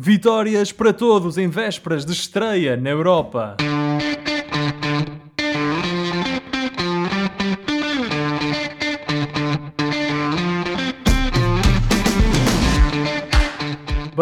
[0.00, 3.56] Vitórias para todos em vésperas de estreia na Europa.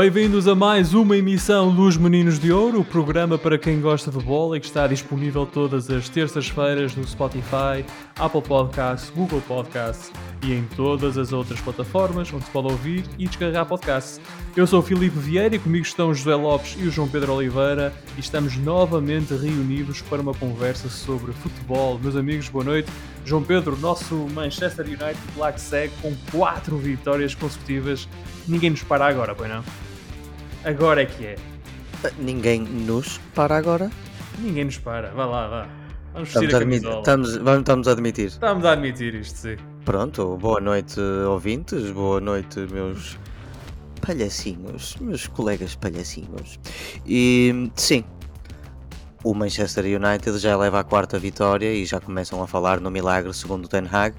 [0.07, 4.25] Bem-vindos a mais uma emissão dos Meninos de Ouro, o programa para quem gosta de
[4.25, 7.85] bola e que está disponível todas as terças-feiras no Spotify,
[8.17, 10.13] Apple Podcasts, Google Podcasts
[10.45, 14.21] e em todas as outras plataformas onde se pode ouvir e descarregar podcasts.
[14.57, 17.33] Eu sou o Filipe Vieira e comigo estão o José Lopes e o João Pedro
[17.33, 21.99] Oliveira e estamos novamente reunidos para uma conversa sobre futebol.
[21.99, 22.89] Meus amigos, boa noite.
[23.25, 28.09] João Pedro, nosso Manchester United lá que segue com quatro vitórias consecutivas.
[28.47, 29.65] Ninguém nos para agora, pois não?
[30.67, 31.37] Agora é que é.
[32.19, 33.89] Ninguém nos para agora.
[34.41, 35.13] Ninguém nos para.
[35.13, 35.69] Vá lá, vá.
[36.13, 38.27] Vamos Estamos a, a admitir, estamos, vamos, estamos a admitir.
[38.27, 39.57] Estamos a admitir isto, sim.
[39.85, 41.93] Pronto, boa noite, ouvintes.
[41.93, 43.17] Boa noite, meus
[44.05, 46.59] palhacinhos, meus colegas palhacinhos.
[47.07, 48.03] E sim,
[49.23, 53.33] o Manchester United já leva a quarta vitória e já começam a falar no milagre
[53.33, 54.17] segundo o Ten Hag.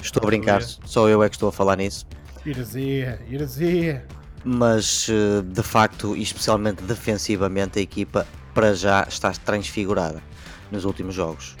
[0.00, 2.04] Estou a brincar, só eu é que estou a falar nisso.
[2.44, 4.04] Heresia, heresia.
[4.44, 10.22] Mas eh, de facto, e especialmente defensivamente, a equipa para já está transfigurada
[10.70, 11.56] nos últimos jogos.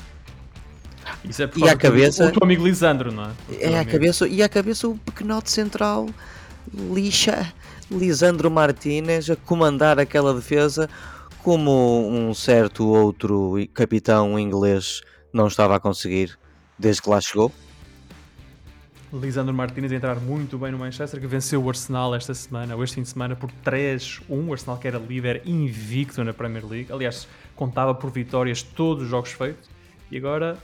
[1.24, 3.28] Isso é por E à cabeça- do teu amigo Lisandro, não é?
[3.48, 6.08] O É a cabeça, e a cabeça o pequenote central
[6.74, 7.52] lixa
[7.90, 10.88] Lisandro Martínez a comandar aquela defesa
[11.42, 16.38] como um certo outro capitão inglês não estava a conseguir
[16.78, 17.52] desde que lá chegou.
[19.12, 22.82] Lisandro Martínez a entrar muito bem no Manchester, que venceu o Arsenal esta semana, ou
[22.82, 24.22] este fim de semana, por 3-1.
[24.28, 26.90] O Arsenal que era líder invicto na Premier League.
[26.90, 29.68] Aliás, contava por vitórias todos os jogos feitos.
[30.10, 30.56] E agora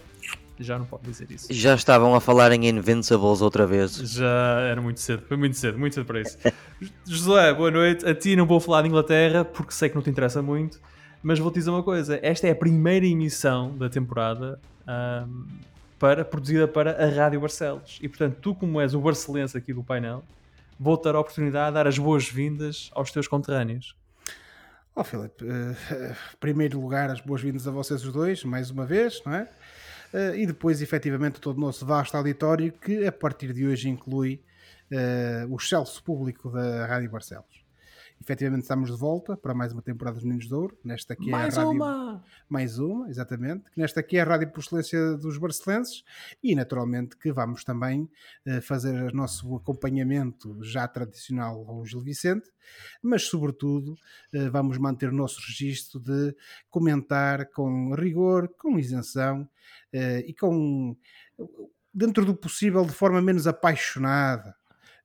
[0.58, 1.52] já não pode dizer isso.
[1.52, 3.96] Já estavam a falar em Invincibles outra vez.
[3.96, 6.38] Já era muito cedo, foi muito cedo, muito cedo para isso.
[7.06, 8.06] José, boa noite.
[8.06, 10.80] A ti não vou falar de Inglaterra porque sei que não te interessa muito,
[11.22, 15.44] mas vou-te dizer uma coisa: esta é a primeira emissão da temporada ahm,
[15.98, 17.98] para, produzida para a Rádio Barcelos.
[18.02, 20.22] E portanto, tu, como és o barcelense aqui do painel,
[20.78, 23.96] vou-te dar a oportunidade de dar as boas-vindas aos teus conterrâneos.
[24.94, 29.22] Ó Filipe, eh, em primeiro lugar, as boas-vindas a vocês os dois, mais uma vez,
[29.24, 29.48] não é?
[30.12, 34.42] Eh, e depois, efetivamente, todo o nosso vasto auditório, que a partir de hoje inclui
[34.90, 37.64] eh, o excelso público da Rádio Barcelos.
[38.28, 41.34] Efetivamente, estamos de volta para mais uma temporada dos Meninos de Ouro, nesta que é
[41.34, 41.70] a Rádio...
[41.70, 42.22] uma!
[42.46, 46.04] mais uma, exatamente, nesta aqui é a Rádio por Excelência dos Barcelenses.
[46.42, 48.06] E naturalmente que vamos também
[48.44, 52.50] eh, fazer o nosso acompanhamento já tradicional ao Gil Vicente,
[53.00, 53.96] mas sobretudo
[54.34, 56.36] eh, vamos manter o nosso registro de
[56.68, 59.48] comentar com rigor, com isenção
[59.90, 60.94] eh, e com,
[61.94, 64.54] dentro do possível, de forma menos apaixonada,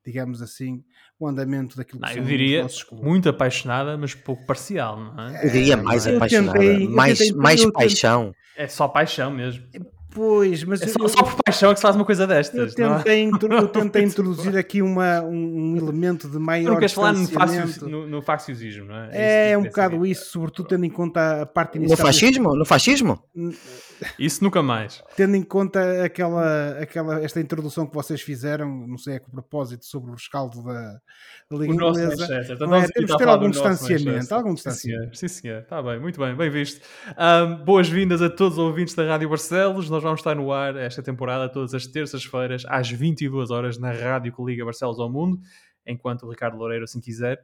[0.06, 0.84] digamos assim,
[1.20, 3.08] o andamento daquilo que Não, são eu os diria nossos clubes.
[3.08, 5.46] muito apaixonada, mas pouco parcial, não é?
[5.46, 8.34] Eu diria mais eu apaixonada, tentei- mais, tentei- mais paixão.
[8.56, 9.64] É só paixão mesmo.
[10.14, 12.24] Pois, mas É eu- só, eu- só por paixão é que se faz uma coisa
[12.24, 12.76] Eu destas.
[12.76, 12.98] não é?
[12.98, 16.94] tentei, intro- eu tentei introduzir aqui uma, um, um elemento de Tu maior não queres
[16.94, 19.10] falar no, facio, no, no faciosismo, não é?
[19.12, 22.06] É, isso um que bocado isso, sobretudo tendo em conta a parte No inicial.
[22.08, 22.56] fascismo?
[22.56, 23.20] No fascismo?
[24.20, 25.02] Isso nunca mais.
[25.16, 29.86] Tendo em conta aquela, aquela, esta introdução que vocês fizeram, não sei a que propósito,
[29.86, 30.98] sobre o rescaldo da,
[31.50, 32.54] da Liga O nosso Inglesa.
[32.54, 32.88] Então não é?
[32.88, 34.34] Temos de ter algum distanciamento.
[34.36, 35.16] Algum Sim, distanciamento.
[35.16, 35.16] senhor.
[35.16, 35.60] Sim, senhor.
[35.62, 36.82] Está bem, muito bem, bem visto.
[37.18, 39.90] Ahm, Boas-vindas a todos os ouvintes da Rádio Barcelos.
[39.90, 44.34] Nós vamos estar no ar esta temporada todas as terças-feiras às 22 horas na rádio
[44.34, 45.40] que liga Barcelos ao mundo,
[45.86, 47.42] enquanto o Ricardo Loureiro assim quiser.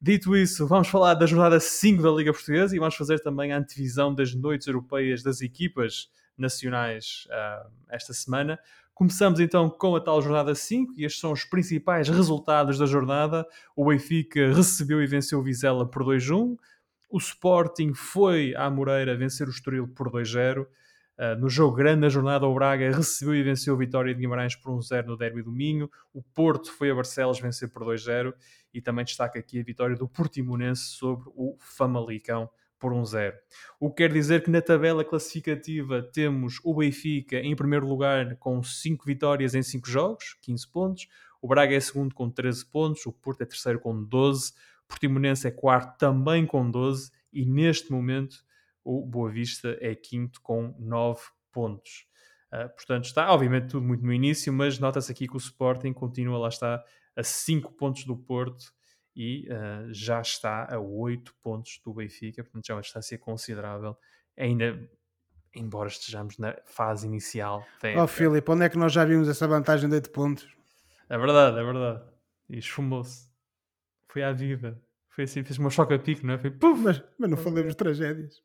[0.00, 3.58] Dito isso, vamos falar da jornada 5 da Liga Portuguesa e vamos fazer também a
[3.58, 8.58] antevisão das noites europeias das equipas nacionais ah, esta semana.
[8.94, 13.46] Começamos então com a tal jornada 5 e estes são os principais resultados da jornada.
[13.74, 16.56] O Benfica recebeu e venceu o Vizela por 2-1.
[17.08, 20.66] O Sporting foi à Moreira vencer o Estoril por 2-0.
[21.20, 24.56] Uh, no jogo grande da jornada, o Braga recebeu e venceu a Vitória de Guimarães
[24.56, 25.90] por 1-0 no Derby do Minho.
[26.14, 28.32] O Porto foi a Barcelos vencer por 2-0.
[28.72, 32.48] E também destaca aqui a vitória do Portimonense sobre o Famalicão
[32.78, 33.34] por 1-0.
[33.78, 38.62] O que quer dizer que na tabela classificativa temos o Benfica em primeiro lugar com
[38.62, 41.08] 5 vitórias em 5 jogos, 15 pontos.
[41.42, 43.04] O Braga é segundo com 13 pontos.
[43.04, 44.52] O Porto é terceiro com 12.
[44.84, 47.10] O Portimonense é quarto também com 12.
[47.30, 48.36] E neste momento
[48.90, 51.20] o Boa Vista é quinto com 9
[51.52, 52.06] pontos.
[52.52, 56.38] Uh, portanto, está obviamente tudo muito no início, mas nota-se aqui que o Sporting continua,
[56.38, 56.84] lá está,
[57.14, 58.72] a 5 pontos do Porto
[59.14, 63.96] e uh, já está a 8 pontos do Benfica, portanto já é uma distância considerável,
[64.36, 64.90] ainda
[65.54, 67.64] embora estejamos na fase inicial.
[67.82, 68.06] Ó época.
[68.08, 70.48] Filipe, onde é que nós já vimos essa vantagem de 8 pontos?
[71.08, 72.02] É verdade, é verdade.
[72.48, 73.28] E esfumou-se.
[74.08, 74.80] Foi à vida.
[75.20, 76.38] Foi assim, fez uma choque a pico, não é?
[76.38, 76.80] Foi puf!
[76.80, 78.36] Mas, mas não falemos de tragédias.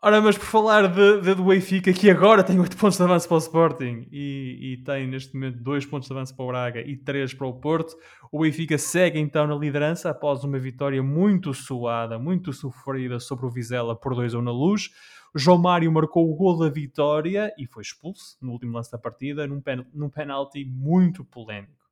[0.00, 3.26] Ora, mas por falar de, de, do Benfica, que agora tem 8 pontos de avanço
[3.26, 6.80] para o Sporting e, e, tem neste momento 2 pontos de avanço para o Braga
[6.80, 7.96] e 3 para o Porto,
[8.30, 13.50] o Benfica segue então na liderança após uma vitória muito suada, muito sofrida sobre o
[13.50, 14.90] Vizela por 2 ou na luz.
[15.34, 19.44] João Mário marcou o gol da vitória e foi expulso no último lance da partida,
[19.48, 21.83] num, pen, num penalti muito polémico.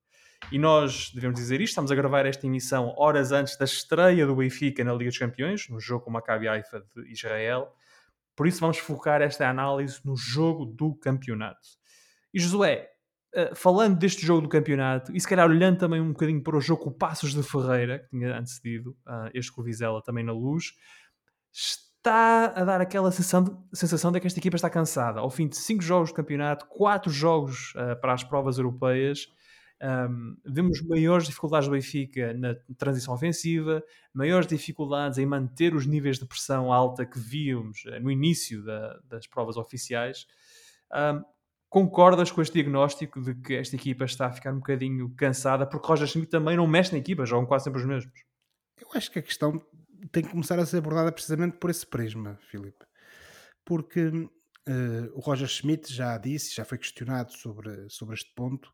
[0.51, 4.37] E nós devemos dizer isto, estamos a gravar esta emissão horas antes da estreia do
[4.37, 7.73] Benfica na Liga dos Campeões, no jogo com o Maccabi Haifa de Israel.
[8.35, 11.61] Por isso vamos focar esta análise no jogo do campeonato.
[12.35, 12.89] E Josué,
[13.35, 16.61] uh, falando deste jogo do campeonato, e se calhar olhando também um bocadinho para o
[16.61, 20.25] jogo com o Passos de Ferreira, que tinha antecedido uh, este com o Vizela também
[20.25, 20.73] na luz,
[21.53, 25.21] está a dar aquela sensação de, sensação de que esta equipa está cansada.
[25.21, 29.29] Ao fim de 5 jogos de campeonato, 4 jogos uh, para as provas europeias,
[29.83, 33.83] um, vemos maiores dificuldades do Benfica na transição ofensiva,
[34.15, 39.01] maiores dificuldades em manter os níveis de pressão alta que víamos eh, no início da,
[39.05, 40.27] das provas oficiais.
[40.93, 41.25] Um,
[41.69, 45.89] concordas com este diagnóstico de que esta equipa está a ficar um bocadinho cansada porque
[45.89, 48.23] Roger Schmidt também não mexe na equipa, jogam quase sempre os mesmos?
[48.79, 49.61] Eu acho que a questão
[50.13, 52.85] tem que começar a ser abordada precisamente por esse prisma, Filipe.
[53.65, 54.13] Porque
[54.69, 58.67] Uh, o Roger Schmidt já disse, já foi questionado sobre, sobre este ponto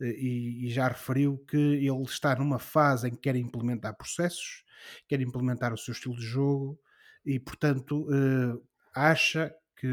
[0.00, 4.64] uh, e, e, já referiu que ele está numa fase em que quer implementar processos,
[5.06, 6.80] quer implementar o seu estilo de jogo
[7.24, 8.60] e, portanto, uh,
[8.92, 9.86] acha que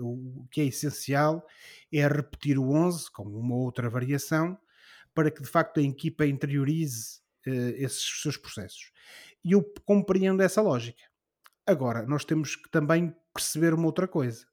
[0.00, 1.46] o que é essencial
[1.90, 4.58] é repetir o 11 com uma outra variação
[5.14, 8.92] para que de facto a equipa interiorize esses seus processos.
[9.44, 11.02] E eu compreendo essa lógica.
[11.66, 14.46] Agora, nós temos que também perceber uma outra coisa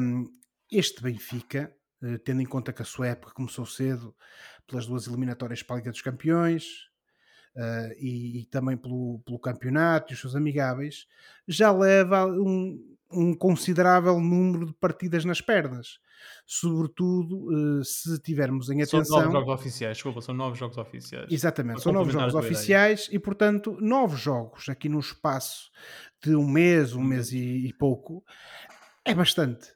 [0.00, 0.30] um,
[0.70, 4.14] este Benfica, uh, tendo em conta que a sua época começou cedo
[4.66, 6.64] pelas duas eliminatórias para a Liga dos Campeões
[7.56, 11.06] uh, e, e, também pelo, pelo campeonato e os seus amigáveis,
[11.46, 15.98] já leva um, um considerável número de partidas nas pernas.
[16.46, 19.04] Sobretudo uh, se tivermos em atenção.
[19.04, 21.30] São nove jogos oficiais, desculpa, são nove jogos oficiais.
[21.30, 25.70] Exatamente, são nove jogos oficiais e, portanto, nove jogos aqui no espaço
[26.22, 28.24] de um mês, um mês e, e pouco,
[29.06, 29.72] é bastante.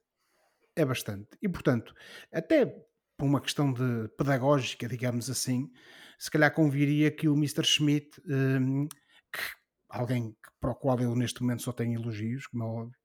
[0.76, 1.28] É bastante.
[1.40, 1.94] E, portanto,
[2.32, 2.66] até
[3.16, 5.70] por uma questão de pedagógica, digamos assim,
[6.18, 7.64] se calhar conviria que o Mr.
[7.64, 9.40] Schmidt, um, que,
[9.88, 12.98] alguém para o qual eu neste momento só tenho elogios, como é óbvio,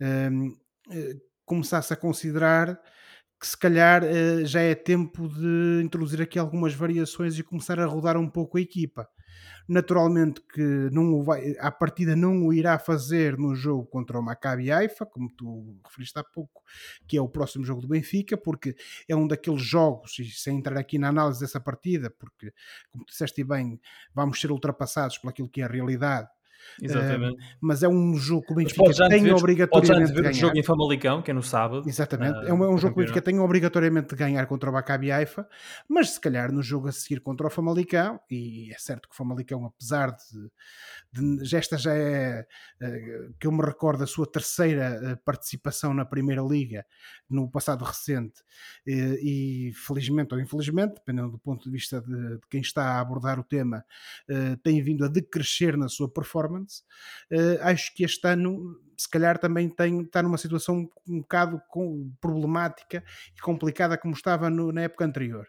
[0.00, 0.56] um,
[0.90, 2.80] eh, começasse a considerar
[3.40, 7.86] que se calhar uh, já é tempo de introduzir aqui algumas variações e começar a
[7.86, 9.08] rodar um pouco a equipa.
[9.68, 14.22] Naturalmente que não o vai, à partida não o irá fazer no jogo contra o
[14.22, 16.62] Maccabi Haifa, como tu referiste há pouco,
[17.06, 18.74] que é o próximo jogo do Benfica, porque
[19.06, 22.52] é um daqueles jogos, e sem entrar aqui na análise dessa partida, porque,
[22.90, 23.78] como tu disseste bem,
[24.14, 26.28] vamos ser ultrapassados por aquilo que é a realidade
[26.80, 27.34] Exatamente.
[27.34, 30.32] Uh, mas é um jogo que o Benfica tem obrigatoriamente de ganhar.
[30.32, 31.88] jogo em Famalicão, que é no sábado.
[31.88, 32.38] Exatamente.
[32.38, 34.72] Uh, é um, é um jogo que o Benfica tem obrigatoriamente de ganhar contra o
[34.72, 35.48] Maccabi Haifa,
[35.88, 39.16] mas se calhar no jogo a seguir contra o Famalicão, e é certo que o
[39.16, 40.14] Famalicão, apesar
[41.12, 42.46] de, de esta já é
[42.82, 46.84] uh, que eu me recordo a sua terceira participação na Primeira Liga
[47.28, 48.42] no passado recente,
[48.86, 53.38] e felizmente ou infelizmente, dependendo do ponto de vista de, de quem está a abordar
[53.38, 53.84] o tema,
[54.62, 56.57] tem vindo a decrescer na sua performance
[57.30, 61.60] Uh, acho que este ano, se calhar, também tem, está numa situação um bocado
[62.20, 63.02] problemática
[63.36, 65.46] e complicada como estava no, na época anterior.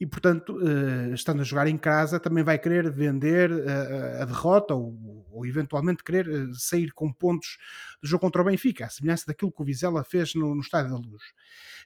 [0.00, 4.74] E, portanto, uh, estando a jogar em casa, também vai querer vender uh, a derrota
[4.74, 7.56] ou, ou eventualmente querer sair com pontos
[8.02, 10.90] do jogo contra o Benfica, a semelhança daquilo que o Vizela fez no, no Estádio
[10.90, 11.22] da Luz.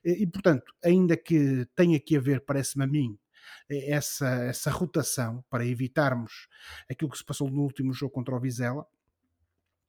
[0.04, 3.18] E, portanto, ainda que tenha que haver, parece-me a mim,
[3.70, 6.48] essa, essa rotação para evitarmos
[6.90, 8.86] aquilo que se passou no último jogo contra o Vizela,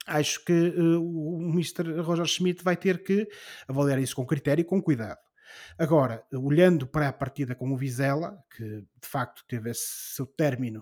[0.06, 2.02] acho que uh, o Mr.
[2.02, 3.28] Roger Schmidt vai ter que
[3.68, 5.20] avaliar isso com critério e com cuidado.
[5.78, 10.82] Agora, olhando para a partida com o Vizela, que de facto teve esse seu término,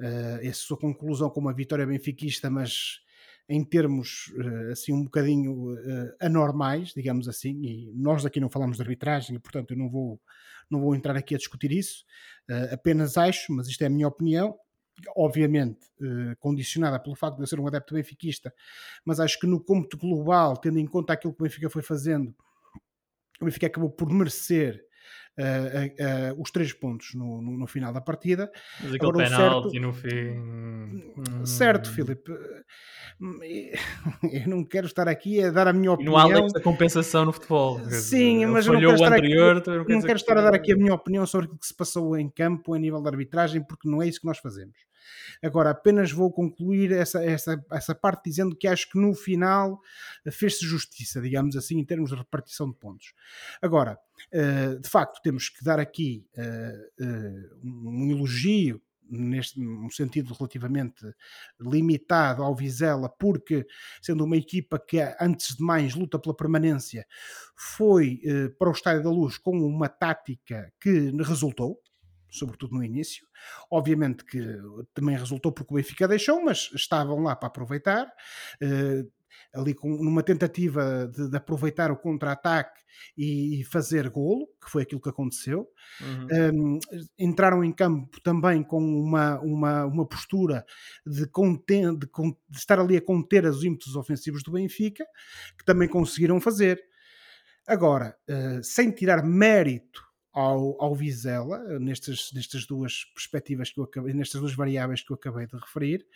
[0.00, 3.00] uh, essa sua conclusão com uma vitória benfiquista, mas
[3.48, 8.76] em termos uh, assim um bocadinho uh, anormais, digamos assim, e nós aqui não falamos
[8.76, 10.20] de arbitragem e portanto eu não vou
[10.70, 12.04] não vou entrar aqui a discutir isso,
[12.50, 14.54] uh, apenas acho, mas isto é a minha opinião,
[15.16, 15.78] obviamente
[16.40, 18.52] condicionada pelo facto de eu ser um adepto benfiquista,
[19.04, 22.34] mas acho que no cômputo global, tendo em conta aquilo que o Benfica foi fazendo,
[23.40, 24.87] o Benfica acabou por merecer
[25.38, 28.50] Uh, uh, os três pontos no, no, no, final da partida.
[28.82, 31.44] Mas aquele penalti certo, no fim.
[31.44, 32.32] Certo, Filipe.
[33.20, 36.12] eu não quero estar aqui a dar a minha E opinião.
[36.12, 37.78] não há leis da compensação no futebol.
[37.88, 40.38] Sim, mas eu não quero estar aqui- anterior, também não quer dizer quero que estar
[40.38, 43.00] a dar aqui a minha opinião sobre o que se passou em campo a nível
[43.00, 44.76] de arbitragem, porque não é isso que nós fazemos.
[45.42, 49.80] Agora, apenas vou concluir essa, essa, essa parte dizendo que acho que no final
[50.24, 53.14] eh, fez-se justiça, digamos assim, em termos de repartição de pontos.
[53.62, 53.98] Agora,
[54.32, 56.88] eh, de facto, temos que dar aqui eh,
[57.62, 61.04] um elogio neste um sentido relativamente
[61.60, 63.66] limitado ao Vizela, porque
[64.02, 67.06] sendo uma equipa que antes de mais luta pela permanência,
[67.56, 71.80] foi eh, para o Estádio da Luz com uma tática que resultou,
[72.30, 73.26] sobretudo no início.
[73.70, 74.40] Obviamente que
[74.94, 78.12] também resultou porque o Benfica deixou, mas estavam lá para aproveitar.
[78.60, 79.04] eh,
[79.52, 82.80] ali com, numa tentativa de, de aproveitar o contra-ataque
[83.16, 85.68] e fazer golo, que foi aquilo que aconteceu.
[86.00, 86.78] Uhum.
[86.78, 86.78] Um,
[87.18, 90.64] entraram em campo também com uma, uma, uma postura
[91.06, 92.06] de, conten de,
[92.48, 95.04] de estar ali a conter os ímpetos ofensivos do Benfica,
[95.56, 96.80] que também conseguiram fazer.
[97.66, 100.07] Agora, uh, sem tirar mérito
[100.38, 105.16] ao, ao Vizela, nestas, nestas duas perspectivas que eu acabei, nestas duas variáveis que eu
[105.16, 106.06] acabei de referir,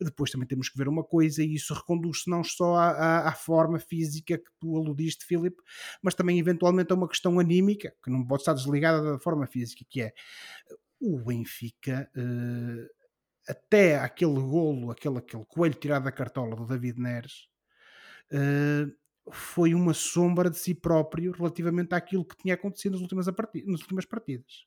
[0.00, 3.32] depois também temos que ver uma coisa, e isso reconduz-se não só à, à, à
[3.32, 5.60] forma física que tu aludiste, Filipe,
[6.00, 9.84] mas também eventualmente a uma questão anímica, que não pode estar desligada da forma física,
[9.90, 10.12] que é
[11.00, 12.88] o Benfica, uh,
[13.48, 17.48] até aquele golo, aquele, aquele coelho tirado da cartola do David Neres,
[18.32, 23.80] uh, foi uma sombra de si próprio relativamente àquilo que tinha acontecido nas últimas, nas
[23.80, 24.66] últimas partidas.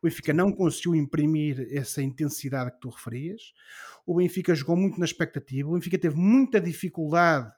[0.00, 3.52] O Benfica não conseguiu imprimir essa intensidade que tu referias.
[4.06, 5.68] O Benfica jogou muito na expectativa.
[5.68, 7.52] O Benfica teve muita dificuldade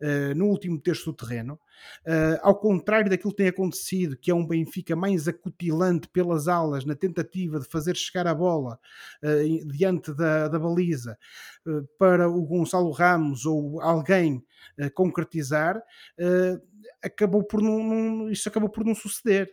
[0.00, 1.54] Uh, no último terço do terreno,
[2.06, 6.84] uh, ao contrário daquilo que tem acontecido, que é um Benfica mais acutilante pelas alas
[6.84, 8.78] na tentativa de fazer chegar a bola
[9.22, 11.18] uh, diante da, da baliza
[11.98, 14.44] para o Gonçalo Ramos ou alguém
[14.94, 15.82] concretizar,
[17.02, 19.50] acabou por não, não, isso acabou por não suceder.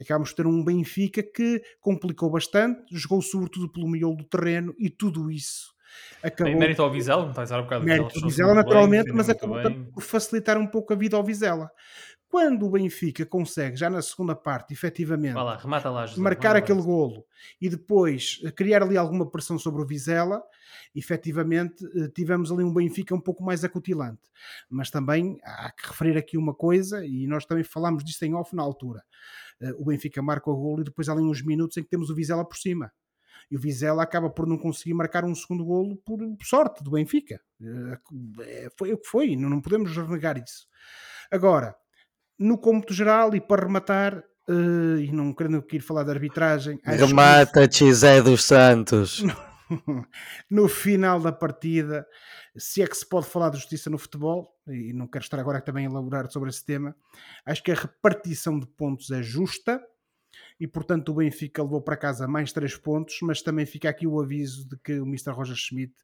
[0.00, 4.90] Acabamos de ter um Benfica que complicou bastante, jogou sobretudo pelo miolo do terreno e
[4.90, 5.73] tudo isso
[6.22, 6.52] acabou.
[6.52, 9.28] Bem, mérito ao Vizela, não estás a um bocado Mérito ao Vizela, naturalmente, bem, mas
[9.28, 9.58] acabou
[9.92, 11.70] por facilitar um pouco a vida ao Vizela.
[12.28, 17.24] Quando o Benfica consegue, já na segunda parte, efetivamente, lá, lá, José, marcar aquele golo
[17.60, 20.42] e depois criar ali alguma pressão sobre o Vizela,
[20.96, 24.22] efetivamente tivemos ali um Benfica um pouco mais acutilante.
[24.68, 28.56] Mas também há que referir aqui uma coisa, e nós também falámos disto em off
[28.56, 29.04] na altura.
[29.78, 32.16] O Benfica marca o golo e depois há ali uns minutos em que temos o
[32.16, 32.90] Vizela por cima
[33.50, 37.40] e o Vizela acaba por não conseguir marcar um segundo golo por sorte do Benfica.
[38.78, 40.66] Foi o que foi, não podemos renegar isso.
[41.30, 41.74] Agora,
[42.38, 47.68] no cômputo geral e para rematar, uh, e não querendo aqui falar de arbitragem, remata
[47.68, 47.92] que...
[47.92, 49.22] Zé dos Santos.
[50.50, 52.06] no final da partida,
[52.56, 55.60] se é que se pode falar de justiça no futebol, e não quero estar agora
[55.60, 56.94] também a elaborar sobre esse tema,
[57.44, 59.80] acho que a repartição de pontos é justa
[60.58, 64.20] e portanto o Benfica levou para casa mais 3 pontos, mas também fica aqui o
[64.20, 65.30] aviso de que o Mr.
[65.30, 65.94] Roger Schmidt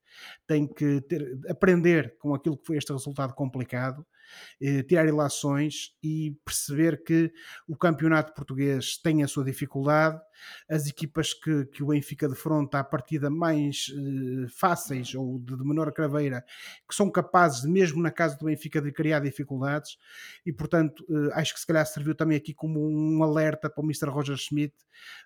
[0.46, 4.06] tem que ter, aprender com aquilo que foi este resultado complicado,
[4.60, 7.32] eh, tirar ilações e perceber que
[7.68, 10.20] o campeonato português tem a sua dificuldade,
[10.68, 15.92] as equipas que, que o Benfica defronta à partida mais eh, fáceis ou de, menor
[15.92, 16.44] craveira,
[16.88, 19.96] que são capazes, mesmo na casa do Benfica, de criar dificuldades
[20.44, 23.84] e portanto eh, acho que se calhar serviu também aqui como um alerta para o
[23.84, 24.08] Mr.
[24.08, 24.74] Roger Schmidt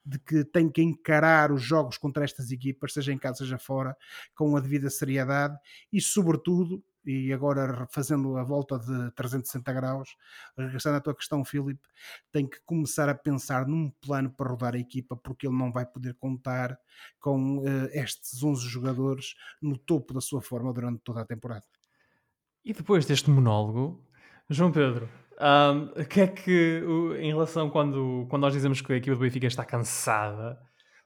[0.05, 3.97] de que tem que encarar os jogos contra estas equipas, seja em casa, seja fora,
[4.35, 5.57] com a devida seriedade
[5.93, 10.17] e, sobretudo, e agora fazendo a volta de 360 graus,
[10.57, 11.83] regressando à tua questão, Filipe,
[12.33, 15.87] tem que começar a pensar num plano para rodar a equipa, porque ele não vai
[15.87, 16.79] poder contar
[17.21, 21.65] com uh, estes 11 jogadores no topo da sua forma durante toda a temporada.
[22.65, 24.03] E depois deste monólogo,
[24.49, 25.09] João Pedro,
[25.97, 26.83] o que é que,
[27.19, 30.59] em relação quando, quando nós dizemos que a equipa do Benfica está cansada,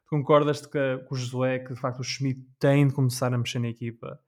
[0.09, 3.69] concordas com o Josué que de facto o Schmidt tem de começar a mexer na
[3.69, 4.21] equipa,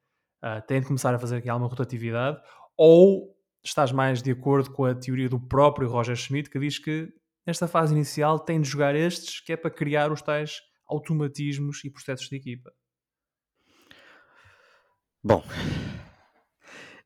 [0.43, 2.41] uh, tem de começar a fazer aqui alguma rotatividade,
[2.77, 7.13] ou estás mais de acordo com a teoria do próprio Roger Schmidt que diz que
[7.47, 11.91] nesta fase inicial tem de jogar estes que é para criar os tais automatismos e
[11.91, 12.73] processos de equipa?
[15.23, 15.45] Bom,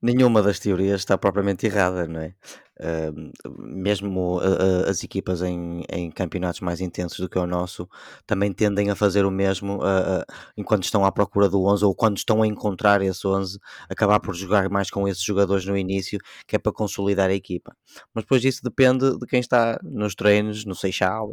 [0.04, 2.34] nenhuma das teorias está propriamente errada, não é?
[2.78, 7.88] Uh, mesmo uh, as equipas em, em, campeonatos mais intensos do que o nosso
[8.26, 10.24] também tendem a fazer o mesmo uh,
[10.56, 14.34] enquanto estão à procura do 11 ou quando estão a encontrar esse 11, acabar por
[14.34, 17.74] jogar mais com esses jogadores no início, que é para consolidar a equipa.
[18.12, 21.32] Mas depois isso depende de quem está nos treinos, no Seixal,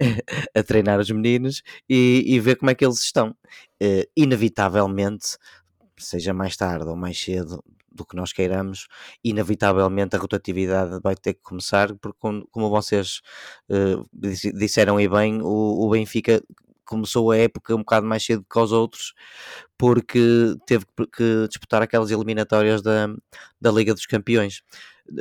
[0.56, 3.32] a treinar os meninos e, e ver como é que eles estão.
[4.16, 5.36] inevitavelmente
[5.98, 7.62] seja mais tarde ou mais cedo
[7.98, 8.88] do que nós queiramos,
[9.22, 13.20] inevitavelmente a rotatividade vai ter que começar, porque como, vocês
[13.68, 14.08] uh,
[14.54, 16.42] disseram e bem, o, o Benfica
[16.88, 19.12] começou a época um bocado mais cedo que os outros,
[19.76, 23.08] porque teve que disputar aquelas eliminatórias da,
[23.60, 24.62] da Liga dos Campeões.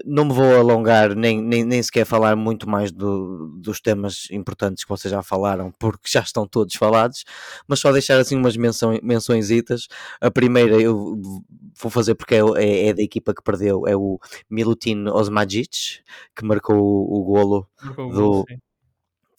[0.06, 4.84] Não me vou alongar, nem, nem, nem sequer falar muito mais do, dos temas importantes
[4.84, 7.24] que vocês já falaram, porque já estão todos falados,
[7.66, 9.50] mas só deixar assim umas menções, menções
[10.20, 11.22] A primeira eu
[11.82, 14.20] vou fazer porque é, é, é, da equipa que perdeu, é o
[14.50, 16.02] Milutin Osmajic,
[16.36, 18.46] que marcou o, o golo marcou do, golo,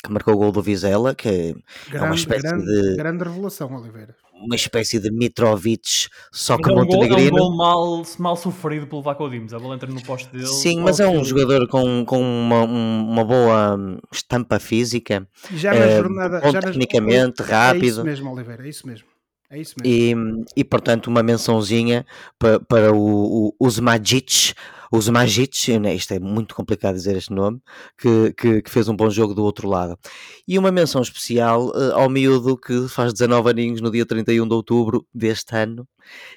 [0.02, 1.54] que marcou o gol do Vizela, que
[1.88, 2.96] grande, é uma espécie grande, de.
[2.96, 4.14] Grande revelação, Oliveira.
[4.40, 7.30] Uma espécie de Mitrovic, só que é um montenegrino.
[7.30, 9.52] Gol, é um gol mal, mal sofrido pelo Vlaco Dimos.
[9.52, 10.46] A bola entra no poste dele.
[10.46, 13.76] Sim, mas é um jogador com, com uma, uma boa
[14.12, 15.26] estampa física.
[15.52, 16.40] Já na uh, jornada.
[16.40, 17.46] Bom já tecnicamente, na...
[17.46, 17.84] rápido.
[17.84, 19.08] É isso mesmo, Oliveira, é isso mesmo.
[19.50, 20.44] É isso mesmo.
[20.54, 22.06] E, e portanto, uma mençãozinha
[22.38, 24.54] para, para o, o, os Magic,
[24.90, 27.60] os Magic, né, isto é muito complicado dizer este nome,
[27.98, 29.98] que, que, que, fez um bom jogo do outro lado.
[30.46, 34.54] E uma menção especial uh, ao miúdo que faz 19 aninhos no dia 31 de
[34.54, 35.86] outubro deste ano,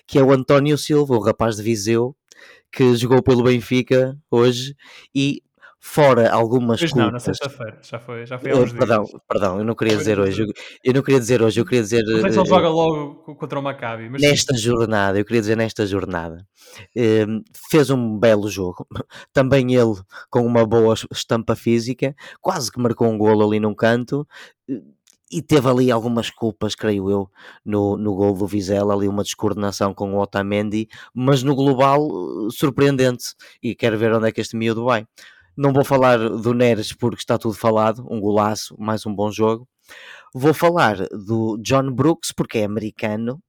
[0.08, 2.16] que é o António Silva, o rapaz de Viseu,
[2.72, 4.76] que jogou pelo Benfica hoje
[5.14, 5.42] e
[5.84, 7.06] fora algumas pois culpas.
[7.06, 9.22] não, na sexta-feira, já foi, já foi há uns perdão, dias.
[9.28, 10.48] perdão, eu não queria dizer hoje, eu,
[10.84, 12.04] eu, não queria dizer hoje, eu queria dizer...
[12.04, 14.22] Não sei se ele joga logo contra o Maccabi, mas...
[14.22, 16.48] Nesta jornada, eu queria dizer nesta jornada,
[16.96, 17.26] eh,
[17.72, 18.86] fez um belo jogo,
[19.34, 19.96] também ele
[20.30, 24.28] com uma boa estampa física, quase que marcou um golo ali num canto,
[25.32, 27.32] e teve ali algumas culpas, creio eu,
[27.66, 32.08] no, no gol do Vizela, ali uma descoordenação com o Otamendi, mas no global,
[32.52, 33.34] surpreendente,
[33.64, 35.08] e quero ver onde é que este miúdo vai.
[35.58, 39.68] Não vou falar do Neres porque está tudo falado, um golaço, mais um bom jogo.
[40.34, 43.42] Vou falar do John Brooks porque é americano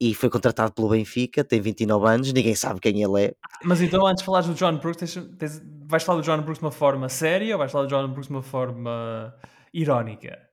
[0.00, 3.34] e foi contratado pelo Benfica, tem 29 anos, ninguém sabe quem ele é.
[3.62, 6.58] Mas então, antes de falares do John Brooks, tens, tens, vais falar do John Brooks
[6.58, 9.34] de uma forma séria ou vais falar do John Brooks de uma forma
[9.72, 10.49] irónica?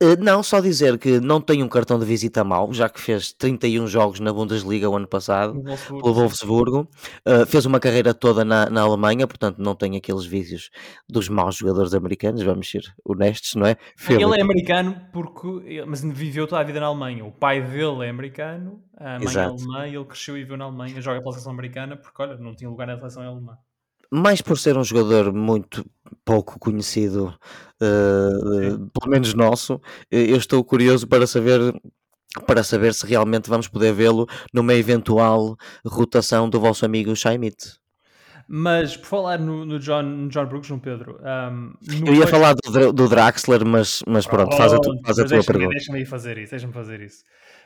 [0.00, 3.32] Eh, não, só dizer que não tem um cartão de visita mau, já que fez
[3.32, 6.02] 31 jogos na Bundesliga o ano passado, Wolfsburgo.
[6.02, 6.88] pelo Wolfsburgo.
[7.26, 10.70] Uh, fez uma carreira toda na, na, Alemanha, portanto não tem aqueles vídeos
[11.08, 13.76] dos maus jogadores americanos, vamos ser honestos, não é?
[14.08, 17.24] Ele é americano porque, mas viveu toda a vida na Alemanha.
[17.24, 19.56] O pai dele é americano, a mãe é Exato.
[19.56, 22.36] é alemã, e ele cresceu e viveu na Alemanha, joga pela seleção americana porque, olha,
[22.36, 23.58] não tinha lugar na seleção alemã
[24.10, 25.84] mais por ser um jogador muito
[26.24, 27.34] pouco conhecido,
[27.80, 31.74] uh, pelo menos nosso, eu estou curioso para saber
[32.46, 37.78] para saber se realmente vamos poder vê-lo numa eventual rotação do vosso amigo Shaimit.
[38.50, 41.74] Mas por falar no, no, John, no John Brooks, João Pedro, um,
[42.06, 45.24] eu ia falar do, do, Draxler, mas, mas pronto, oh, faz a, tu, faz a
[45.26, 45.70] tua pergunta.
[45.70, 47.24] Deixa-me fazer isso, deixa-me fazer isso.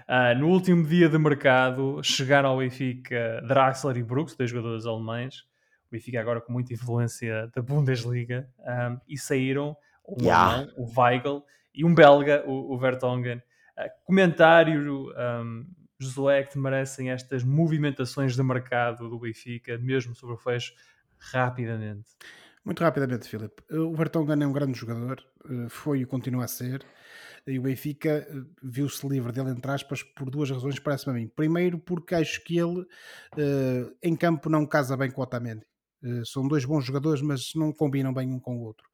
[0.09, 5.44] Uh, no último dia de mercado, chegaram ao Benfica Draxler e Brooks, dois jogadores alemães,
[5.92, 9.76] Benfica agora com muita influência da Bundesliga, um, e saíram
[10.09, 10.55] um yeah.
[10.55, 13.38] alemão, o Weigl, e um belga, o, o Vertonghen.
[13.78, 15.66] Uh, comentário, um,
[15.98, 20.74] Josué, que te merecem estas movimentações de mercado do Benfica, mesmo sobre o fecho,
[21.18, 22.11] rapidamente.
[22.64, 23.62] Muito rapidamente, Filipe.
[23.70, 26.85] O Vertonghen é um grande jogador, eh, foi e continua a ser.
[27.46, 31.28] E o Benfica eh, viu-se livre dele, entre aspas, por duas razões, parece-me a mim.
[31.28, 35.64] Primeiro, porque acho que ele uh, em campo não casa bem com o Otamendi.
[36.04, 38.88] Eh, são dois bons jogadores, mas não combinam bem um com o outro.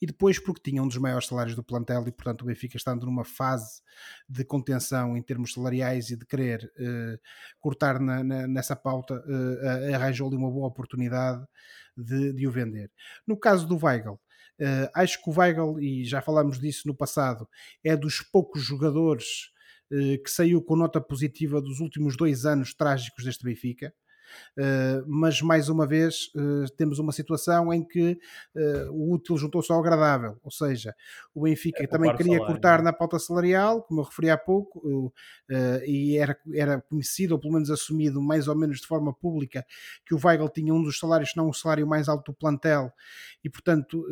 [0.00, 3.04] E depois porque tinham um dos maiores salários do plantel e, portanto, o Benfica estando
[3.04, 3.82] numa fase
[4.28, 7.18] de contenção em termos salariais e de querer uh,
[7.60, 11.44] cortar na, na, nessa pauta, uh, arranjou ali uma boa oportunidade
[11.96, 12.90] de, de o vender.
[13.26, 17.48] No caso do Weigl, uh, acho que o Weigl, e já falámos disso no passado,
[17.82, 19.50] é dos poucos jogadores
[20.24, 23.92] que saiu com nota positiva dos últimos dois anos trágicos deste Benfica.
[24.56, 28.18] Uh, mas mais uma vez uh, temos uma situação em que
[28.54, 30.94] uh, o útil juntou-se ao agradável, ou seja,
[31.34, 35.12] o Benfica é também queria salário, cortar na pauta salarial, como eu referi há pouco,
[35.86, 39.64] e era, era conhecido, ou pelo menos assumido mais ou menos de forma pública,
[40.04, 42.92] que o Weigl tinha um dos salários, se não o salário mais alto do plantel,
[43.42, 44.04] e portanto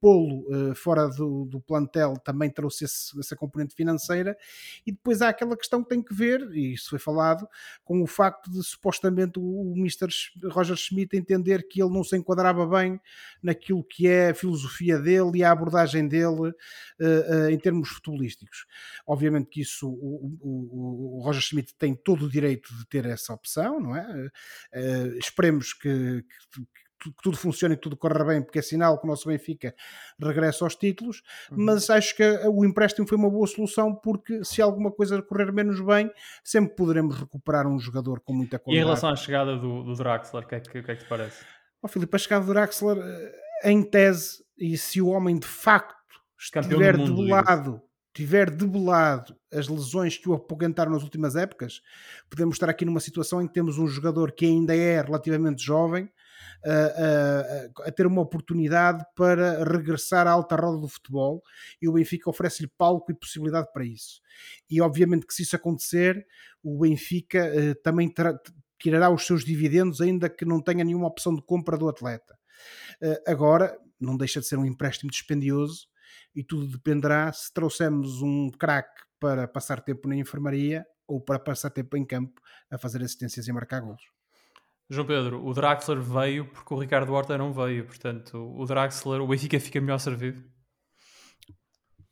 [0.00, 4.36] pô-lo fora do, do, plantel também trouxe esse, essa componente financeira,
[4.86, 7.48] e depois há aquela questão que tem que ver, e isso foi falado,
[7.84, 10.08] com o facto de supostamente o o Mr.
[10.50, 13.00] Roger Schmidt entender que ele não se enquadrava bem
[13.42, 18.66] naquilo que é a filosofia dele e a abordagem dele uh, uh, em termos futebolísticos.
[19.06, 23.32] Obviamente que isso o, o, o, Roger Schmidt tem todo o direito de ter essa
[23.32, 24.30] opção, não é?
[24.74, 29.04] Uh, esperemos que, que que tudo funcione e tudo corra bem, porque é sinal que
[29.06, 29.74] o nosso Benfica
[30.20, 31.64] regressa aos títulos, Uhum.
[31.64, 35.80] mas acho que o empréstimo foi uma boa solução porque se alguma coisa correr menos
[35.80, 36.10] bem,
[36.44, 38.86] sempre poderemos recuperar um jogador com muita E em qualidade.
[38.86, 41.44] relação à chegada do, do Draxler, o que, é que, que é que te parece?
[41.82, 45.94] Ó Filipe, a chegada do Draxler, eh, em tese, e se o homem de facto
[46.52, 47.82] Campeão estiver do mundo, debelado,
[48.14, 51.80] tiver debelado as lesões que o apoquentaram nas últimas épocas,
[52.28, 56.10] podemos estar aqui numa situação em que temos um jogador que ainda é relativamente jovem
[56.64, 61.42] a, a- a ter uma oportunidade para regressar à alta roda do futebol
[61.80, 64.20] e o Benfica oferece-lhe palco e possibilidade para isso.
[64.70, 66.26] E obviamente que se isso acontecer,
[66.62, 68.38] o Benfica eh, também terá-
[68.80, 72.36] tirará os seus dividendos, ainda que não tenha nenhuma opção de compra do atleta.
[73.00, 75.86] Eh, agora, não deixa de ser um empréstimo dispendioso
[76.34, 81.70] e tudo dependerá se trouxermos um craque para passar tempo na enfermaria ou para passar
[81.70, 84.02] tempo em campo a fazer assistências e marcar golos.
[84.92, 89.26] João Pedro, o Draxler veio porque o Ricardo Horta não veio, portanto, o Draxler, o
[89.26, 90.42] Benfica fica melhor servido.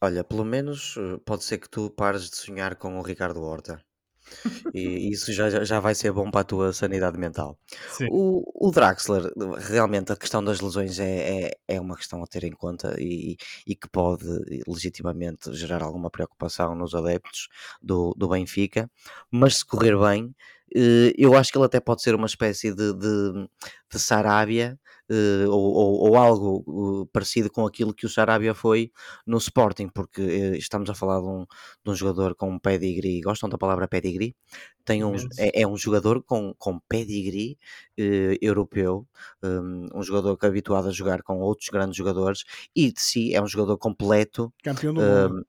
[0.03, 3.83] Olha, pelo menos eh, pode ser que tu pares de sonhar com o Ricardo Horta.
[4.75, 7.59] E isso já, já- vai ser bom para a tua sanidade mental.
[7.89, 8.07] Sim.
[8.09, 9.25] O, o Draxler,
[9.59, 13.37] realmente, a questão das lesões é, é, é uma questão a ter em conta e,
[13.67, 14.25] e que pode
[14.69, 17.49] legitimamente gerar alguma preocupação nos adeptos
[17.83, 18.91] do, do Benfica,
[19.31, 20.35] mas se correr bem,
[21.17, 23.49] eu acho que ele até pode ser uma espécie de, de,
[23.91, 24.79] de Sarabia
[25.11, 28.93] eh, ou, ou, ou algo eh, parecido com aquilo que o Sarabia foi
[29.27, 31.45] no Sporting, porque eh, estamos a falar de um,
[31.85, 33.21] de um jogador com pedigree.
[33.21, 34.37] Gostam da palavra pedigree?
[34.85, 37.59] Tem um, é, é um jogador com, com pedigree
[37.99, 39.05] eh, europeu,
[39.43, 43.35] um, um jogador que é habituado a jogar com outros grandes jogadores e de si
[43.35, 45.39] é um jogador completo, Campeão do mundo.
[45.39, 45.45] um,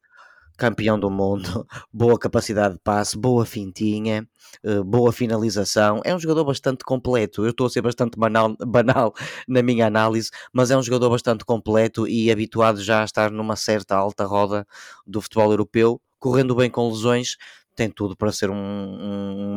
[0.57, 4.27] campeão do mundo, boa capacidade de passe, boa fintinha,
[4.63, 6.01] eh, boa finalização.
[6.05, 7.43] É um jogador bastante completo.
[7.45, 9.13] Eu estou a ser bastante banal, banal
[9.47, 13.55] na minha análise, mas é um jogador bastante completo e habituado já a estar numa
[13.55, 14.65] certa alta roda
[15.05, 17.37] do futebol europeu, correndo bem com lesões.
[17.75, 18.55] Tem tudo para ser um,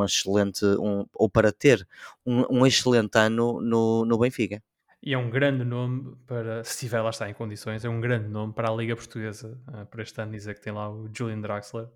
[0.00, 1.87] um- excelente, um, ou para ter
[2.24, 4.62] um, um excelente ano no, no Benfica.
[5.07, 8.27] E é um grande nome para, se estiver lá está em condições, é um grande
[8.27, 9.61] nome para a Liga Portuguesa.
[9.67, 11.88] ah, para este ano dizer que tem lá o Julian Draxler.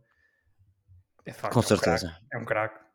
[1.24, 2.18] É de facto, Com é um craque, certeza.
[2.30, 2.87] É um craque.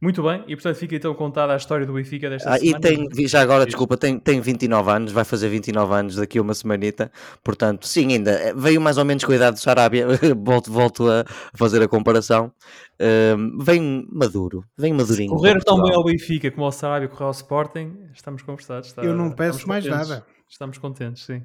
[0.00, 2.80] Muito bem, e portanto fica então contada a história do Benfica desta Ah, e semana.
[2.80, 6.42] tem, vi- já agora, desculpa, tem, tem 29 anos, vai fazer 29 anos daqui a
[6.42, 7.10] uma semanita,
[7.42, 10.06] portanto, sim, ainda eh, veio mais ou menos com a idade do Sarabia,
[10.38, 12.52] volto, volto a fazer a comparação,
[13.00, 15.30] Ahm, vem maduro, vem madurinho.
[15.30, 18.88] Correr tão bem ao Benfica como ao Sarabia correr ao Sporting, estamos conversados.
[18.88, 20.08] está- Eu não peço mais contentes.
[20.08, 20.26] nada.
[20.48, 21.42] Estamos contentes, sim.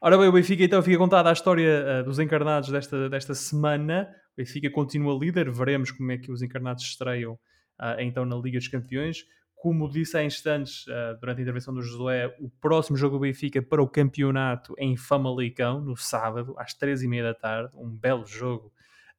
[0.00, 4.06] Ora bem, o Benfica então fica contada a história ah, dos encarnados desta, desta semana.
[4.32, 7.38] O Benfica continua líder, veremos como é que os encarnados estreiam
[7.78, 9.24] ah, então na Liga dos Campeões.
[9.54, 13.60] Como disse há instantes, ah, durante a intervenção do Josué, o próximo jogo do Benfica
[13.62, 17.76] para o campeonato é em Famalicão, no sábado, às três e meia da tarde.
[17.76, 18.72] Um belo jogo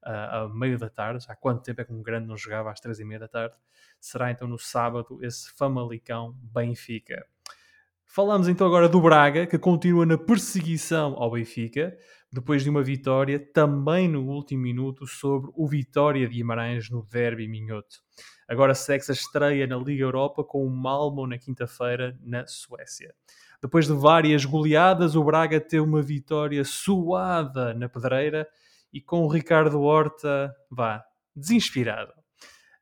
[0.04, 1.26] ah, ao meio da tarde.
[1.28, 3.56] Há quanto tempo é que um grande não jogava às três e meia da tarde?
[4.00, 7.26] Será então no sábado esse Famalicão Benfica.
[8.06, 11.96] Falamos então agora do Braga, que continua na perseguição ao Benfica,
[12.32, 17.48] depois de uma vitória também no último minuto sobre o Vitória de Guimarães no Derby
[17.48, 17.98] Minhoto.
[18.48, 23.14] Agora segue-se a estreia na Liga Europa com o Malmo na quinta-feira na Suécia.
[23.62, 28.48] Depois de várias goleadas, o Braga teve uma vitória suada na pedreira
[28.94, 31.04] e com o Ricardo Horta, vá,
[31.36, 32.14] desinspirado.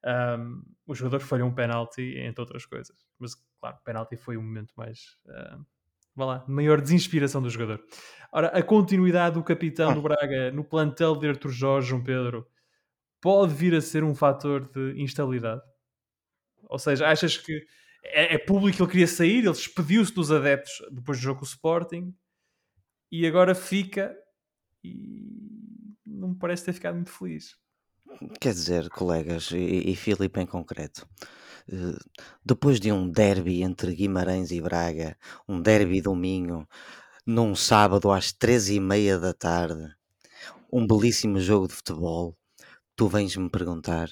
[0.06, 2.95] Um, o jogador falhou um penalti, entre outras coisas.
[3.17, 5.17] Mas, claro, o penalti foi o momento mais.
[5.28, 5.58] ah,
[6.15, 7.84] vá lá, maior desinspiração do jogador.
[8.32, 12.45] Ora, a continuidade do capitão do Braga no plantel de Artur Jorge, João Pedro,
[13.25, 15.59] pode vir a ser um fator de instabilidade?
[16.69, 17.59] Ou seja, achas que
[18.03, 21.45] é, é público que ele queria sair, ele despediu-se dos adeptos depois do jogo com
[21.45, 22.15] o Sporting
[23.11, 24.15] e agora fica
[24.83, 25.25] e
[26.05, 27.55] não me parece ter ficado muito feliz.
[28.39, 31.07] Quer dizer, colegas, e, e Filipe em concreto,
[31.67, 31.97] eh,
[32.45, 36.67] depois de um derby entre Guimarães e Braga, um derby do Minho,
[37.25, 39.91] num sábado às três e meia da tarde,
[40.71, 42.38] um belíssimo jogo de futebol,
[42.95, 44.08] tu vens-me perguntar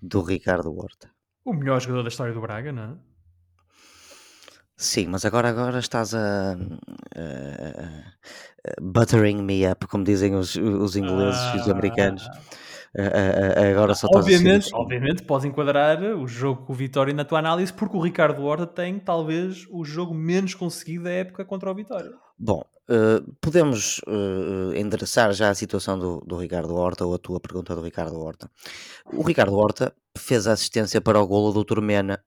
[0.00, 1.10] do Ricardo Horta.
[1.44, 2.96] O melhor jogador da história do Braga, não é?
[4.76, 6.56] Sim, mas agora, agora estás a, a-
[7.16, 12.28] a- buttering me up, como dizem os, os ingleses e os americanos.
[12.98, 14.76] A- a- agora só estás Obviamente, assim.
[14.76, 18.66] obviamente podes enquadrar o jogo com o Vitória na tua análise, porque o Ricardo Horta
[18.66, 22.10] tem talvez o jogo menos conseguido da época contra o Vitória.
[22.38, 27.40] Bom, eh, podemos eh, endereçar já a situação do, do Ricardo Horta ou a tua
[27.40, 28.50] pergunta do Ricardo Horta.
[29.12, 32.22] O Ricardo Horta fez a assistência para o golo do Turmena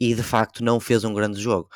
[0.00, 1.68] e de facto não fez um grande jogo.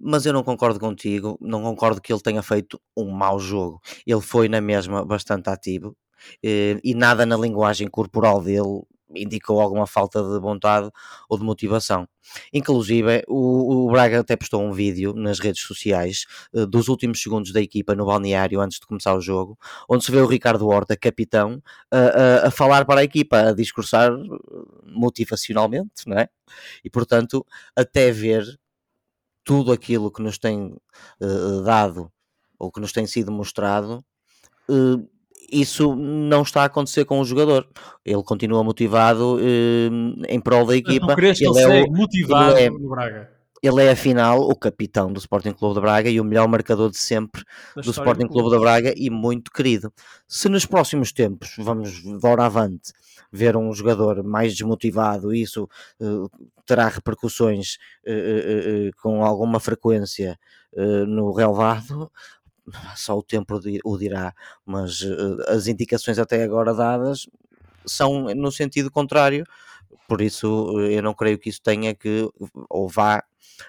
[0.00, 3.80] mas eu não concordo contigo, não concordo que ele tenha feito um mau jogo.
[4.06, 5.96] Ele foi na mesma bastante ativo
[6.44, 8.82] eh, e nada na linguagem corporal dele
[9.14, 10.90] indicou alguma falta de vontade
[11.28, 12.08] ou de motivação.
[12.52, 17.52] Inclusive, o, o Braga até postou um vídeo nas redes sociais uh, dos últimos segundos
[17.52, 20.96] da equipa no balneário antes de começar o jogo, onde se vê o Ricardo Horta,
[20.96, 24.12] capitão, uh, uh, a falar para a equipa, a discursar
[24.84, 26.28] motivacionalmente, não é?
[26.84, 28.44] E portanto, até ver
[29.44, 30.76] tudo aquilo que nos tem
[31.64, 32.10] dado
[32.58, 34.04] ou que nos tem sido mostrado,
[35.50, 37.66] isso não está a acontecer com o jogador.
[38.04, 41.06] Ele continua motivado eh, em prol da equipa.
[41.06, 43.36] Não crees que ele, ele é motivado ele é, no Braga?
[43.62, 46.98] Ele é, afinal, o capitão do Sporting Clube de Braga e o melhor marcador de
[46.98, 47.42] sempre
[47.74, 49.92] da do Sporting do Clube de Braga e muito querido.
[50.28, 52.92] Se nos próximos tempos vamos de hora avante
[53.32, 55.68] ver um jogador mais desmotivado, isso
[56.00, 56.30] uh,
[56.64, 60.38] terá repercussões uh, uh, com alguma frequência
[61.08, 62.12] no relevado,
[62.96, 67.26] só o tempo o dirá, mas uh, as indicações até agora dadas
[67.84, 69.44] são no sentido contrário,
[70.08, 72.28] por isso eh, eu não creio que isso tenha que
[72.68, 73.22] ou vá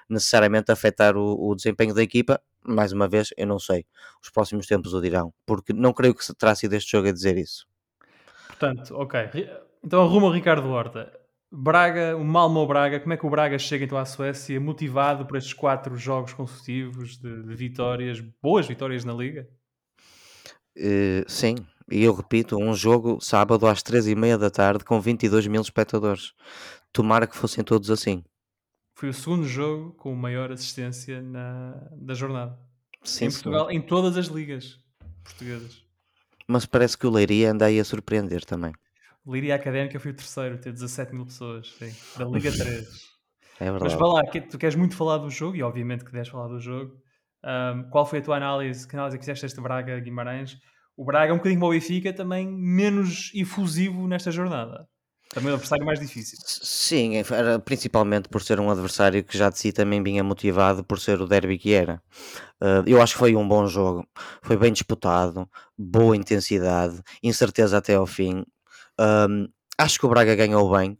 [0.09, 2.41] necessariamente afetar o, o, desempenho da equipa.
[2.63, 3.85] Mais uma vez, eu não sei.
[4.21, 7.11] Os próximos tempos o dirão, porque não creio que se terá sido este jogo a
[7.11, 7.65] dizer isso.
[8.47, 9.29] Portanto, ok.
[9.83, 11.11] Então arruma o Ricardo Horta.
[11.51, 15.37] Braga, o Malmo Braga, como é que o Braga chega então à Suécia motivado por
[15.37, 19.47] estes quatro jogos consecutivos de, de vitórias, boas vitórias na Liga?
[20.77, 21.55] Uh, sim,
[21.89, 25.61] e eu repito, um jogo sábado às três e meia da tarde com 22 mil
[25.61, 26.33] espectadores.
[26.91, 28.23] Tomara que fossem todos assim.
[28.93, 32.59] Foi o segundo jogo com maior assistência na, da jornada.
[33.03, 34.79] Sim, em Portugal, em todas as ligas
[35.23, 35.83] portuguesas.
[36.47, 38.73] Mas parece que o Leiria anda aí a surpreender também.
[39.27, 42.87] Liria Académica foi o terceiro, tem 17 mil pessoas, sim, da Liga 3.
[43.59, 43.83] é verdade.
[43.83, 46.59] Mas vá lá, tu queres muito falar do jogo, e obviamente que deves falar do
[46.59, 46.95] jogo.
[47.43, 48.87] Um, qual foi a tua análise?
[48.87, 50.57] Que análise é que fizeste este Braga Guimarães?
[50.95, 54.87] O Braga é um bocadinho como o Benfica, também menos efusivo nesta jornada.
[55.29, 56.39] Também um adversário mais difícil.
[56.41, 60.99] Sim, era principalmente por ser um adversário que já de si também vinha motivado por
[60.99, 62.01] ser o derby que era.
[62.61, 64.07] Uh, eu acho que foi um bom jogo,
[64.41, 68.43] foi bem disputado, boa intensidade, incerteza até ao fim.
[68.99, 70.97] Um, acho que o Braga ganhou bem.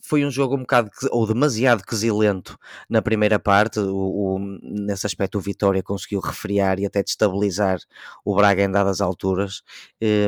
[0.00, 2.58] foi um jogo um bocado ou demasiado quesilento
[2.90, 3.78] na primeira parte.
[3.78, 7.78] O, o, nesse aspecto, o Vitória conseguiu refriar e até destabilizar
[8.24, 9.62] o Braga em dadas alturas.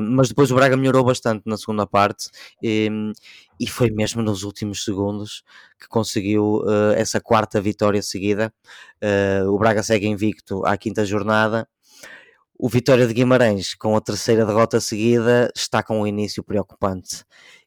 [0.02, 2.28] mas depois o Braga melhorou bastante na segunda parte.
[2.62, 5.42] e foi mesmo nos últimos segundos
[5.80, 8.52] que conseguiu uh, essa quarta vitória seguida.
[9.48, 11.68] O Braga segue invicto à quinta jornada
[12.58, 17.24] o Vitória de Guimarães, com a terceira derrota seguida, está com um início preocupante,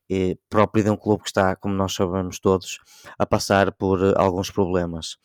[0.10, 2.80] e próprio de um clube que está, como nós sabemos todos,
[3.18, 5.18] a passar por eh, alguns problemas.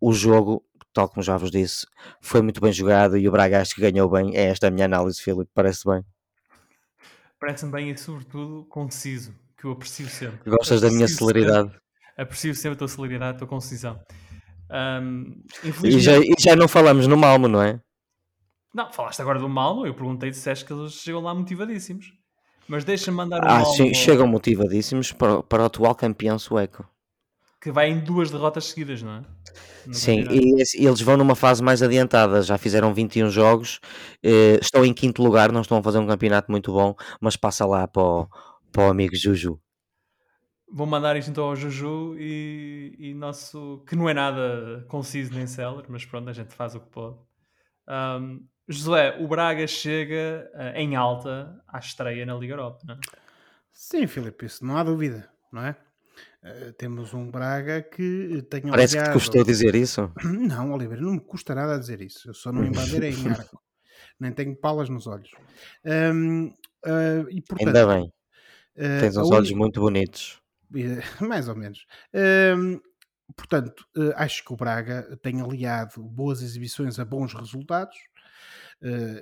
[0.00, 1.84] O jogo, tal como já vos disse,
[2.20, 4.36] foi muito bem jogado e o Braga acho que ganhou bem.
[4.36, 6.04] É esta a minha análise, Filipe, parece bem.
[7.40, 10.38] Parece-me bem e, sobretudo, conciso, que eu aprecio sempre.
[10.48, 11.68] Gostas aprecio da minha celeridade?
[11.70, 11.82] Sempre,
[12.16, 14.00] aprecio sempre a tua celeridade, a tua concisão.
[14.70, 15.42] Um,
[15.82, 17.80] e, já, e já não falamos no Malmo, não é?
[18.72, 22.12] Não, falaste agora do Malmo, eu perguntei se disseste que eles chegam lá motivadíssimos.
[22.68, 26.88] Mas deixa-me mandar o Ah, Malmo, sim, chegam motivadíssimos para, para o atual campeão sueco.
[27.60, 29.24] Que vai em duas derrotas seguidas, não é?
[29.86, 33.80] No sim, e, e, eles vão numa fase mais adiantada, já fizeram 21 jogos,
[34.22, 37.66] eh, estão em quinto lugar, não estão a fazer um campeonato muito bom, mas passa
[37.66, 38.28] lá para o,
[38.72, 39.60] para o amigo Juju.
[40.72, 45.46] Vou mandar isto então ao Juju e, e nosso, que não é nada conciso nem
[45.46, 47.16] seller, mas pronto, a gente faz o que pode.
[47.88, 52.98] Um, Josué, o Braga chega uh, em alta à estreia na Liga Europa, não é?
[53.72, 55.76] Sim, Filipe, isso não há dúvida, não é?
[56.40, 60.12] Uh, temos um Braga que tem Parece que te custou dizer isso.
[60.22, 62.30] Não, Oliveira, não me custa nada dizer isso.
[62.30, 63.60] Eu só não embandeirei em arco.
[64.18, 65.30] Nem tenho palas nos olhos.
[65.84, 66.46] Um,
[66.86, 68.12] uh, e, portanto, Ainda bem.
[68.74, 70.40] Tens uns olhos muito bonitos.
[71.20, 71.84] Mais ou menos.
[72.56, 72.80] Um,
[73.36, 77.96] portanto, acho que o Braga tem aliado boas exibições a bons resultados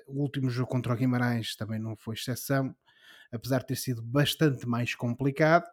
[0.06, 2.74] o último jogo contra o Guimarães também não foi exceção,
[3.32, 5.66] apesar de ter sido bastante mais complicado.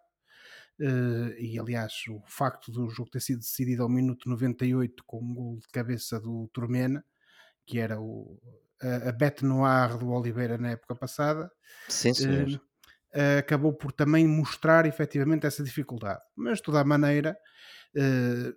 [0.79, 5.33] Uh, e aliás, o facto do jogo ter sido decidido ao minuto 98 com um
[5.33, 7.05] gol de cabeça do Turmena,
[7.65, 8.37] que era o,
[8.81, 11.49] a, a bete noir do Oliveira na época passada,
[11.87, 16.21] Sim, uh, acabou por também mostrar efetivamente essa dificuldade.
[16.35, 17.37] Mas de toda a maneira,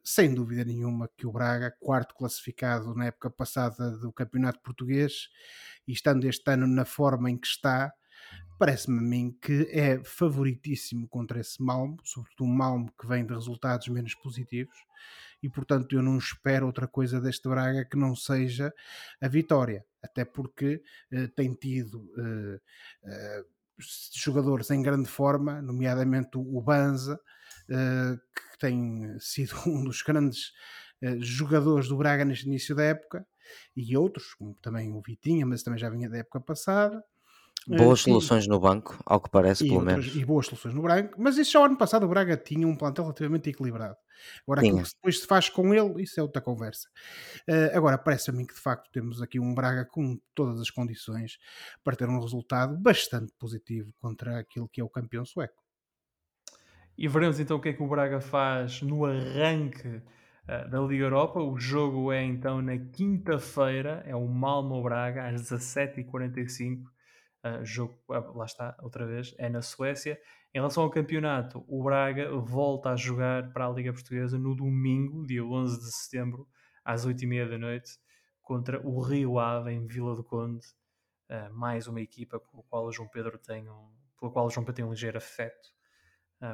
[0.05, 5.29] sem dúvida nenhuma que o Braga, quarto classificado na época passada do Campeonato Português,
[5.87, 7.93] e estando este ano na forma em que está,
[8.59, 13.33] parece-me a mim que é favoritíssimo contra esse Malmo, sobretudo um Malmo que vem de
[13.33, 14.77] resultados menos positivos,
[15.41, 18.73] e portanto eu não espero outra coisa deste Braga que não seja
[19.21, 23.47] a vitória, até porque uh, tem tido uh, uh,
[24.13, 27.21] jogadores em grande forma, nomeadamente o Banza,
[27.69, 30.53] que tem sido um dos grandes
[31.21, 33.27] jogadores do Braga neste início da época,
[33.77, 37.03] e outros, como também o Vitinha, mas também já vinha da época passada.
[37.67, 40.17] Boas soluções no banco, ao que parece, e pelo outras, menos.
[40.17, 42.75] E boas soluções no branco, mas isso já o ano passado o Braga tinha um
[42.75, 43.97] plantel relativamente equilibrado.
[44.47, 46.89] Agora, aquilo que depois se faz com ele, isso é outra conversa.
[47.49, 50.71] Uh, agora, parece a mim que de facto temos aqui um Braga com todas as
[50.71, 51.39] condições
[51.85, 55.63] para ter um resultado bastante positivo contra aquilo que é o campeão sueco.
[56.99, 61.05] E veremos então o que é que o Braga faz no arranque uh, da Liga
[61.05, 61.39] Europa.
[61.39, 66.83] O jogo é então na quinta-feira, é o Malmo Braga, às 17h45.
[66.83, 70.21] Uh, jogo, uh, lá está, outra vez, é na Suécia.
[70.53, 75.25] Em relação ao campeonato, o Braga volta a jogar para a Liga Portuguesa no domingo,
[75.25, 76.49] dia 11 de setembro,
[76.85, 77.93] às 8h30 da noite,
[78.43, 80.67] contra o Rio Ave, em Vila do Conde.
[81.31, 84.65] Uh, mais uma equipa com a qual o João Pedro tem um, pela qual João
[84.65, 85.78] Pedro tem um ligeiro afeto.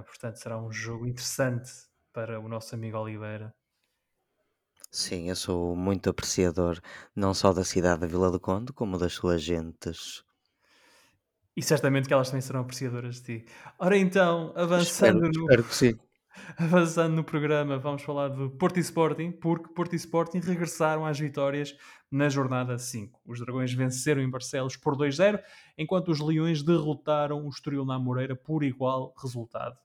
[0.02, 1.70] Portanto, será um jogo interessante
[2.12, 3.54] para o nosso amigo Oliveira.
[4.90, 6.80] Sim, eu sou muito apreciador
[7.14, 10.24] não só da cidade da Vila do Conde, como das suas gentes.
[11.56, 13.46] E certamente que elas também serão apreciadoras de ti.
[13.78, 15.98] Ora então, avançando Espero, no, espero que sim.
[16.56, 21.18] Avançando no programa, vamos falar do Porto e Sporting, porque Porto e Sporting regressaram às
[21.18, 21.76] vitórias
[22.10, 23.20] na jornada 5.
[23.26, 25.40] Os Dragões venceram em Barcelos por 2-0,
[25.76, 29.76] enquanto os Leões derrotaram o Estoril na Moreira por igual resultado.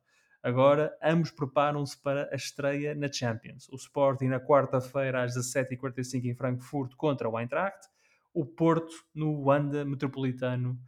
[0.42, 3.68] Agora, ambos preparam-se para a estreia na Champions.
[3.70, 7.88] O Sporting na quarta-feira às 17h45 em Frankfurt contra o Eintracht.
[8.34, 10.80] O Porto no Wanda Metropolitano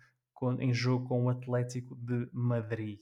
[0.59, 2.99] em jogo com o Atlético de Madrid.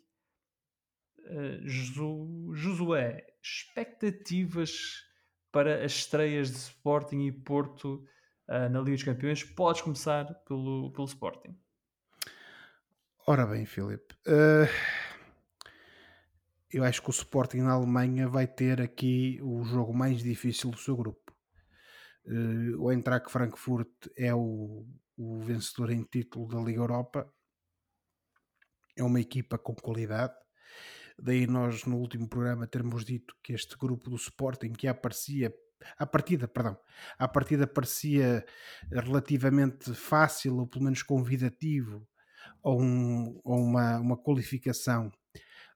[1.26, 5.04] Uh, Josué, expectativas
[5.52, 8.06] para as estreias de Sporting e Porto
[8.48, 9.44] uh, na Liga dos Campeões?
[9.44, 11.58] Podes começar pelo, pelo Sporting.
[13.28, 14.68] Ora bem, Filipe, uh,
[16.72, 20.78] eu acho que o Sporting na Alemanha vai ter aqui o jogo mais difícil do
[20.78, 21.32] seu grupo.
[22.26, 24.86] Uh, o Eintracht Frankfurt é o,
[25.18, 27.32] o vencedor em título da Liga Europa
[29.00, 30.34] é uma equipa com qualidade.
[31.22, 35.54] Daí nós no último programa termos dito que este grupo do Sporting que aparecia
[35.98, 36.78] a partida, perdão,
[37.18, 38.46] a partida parecia
[38.92, 42.06] relativamente fácil ou pelo menos convidativo
[42.64, 45.12] a, um, a uma, uma qualificação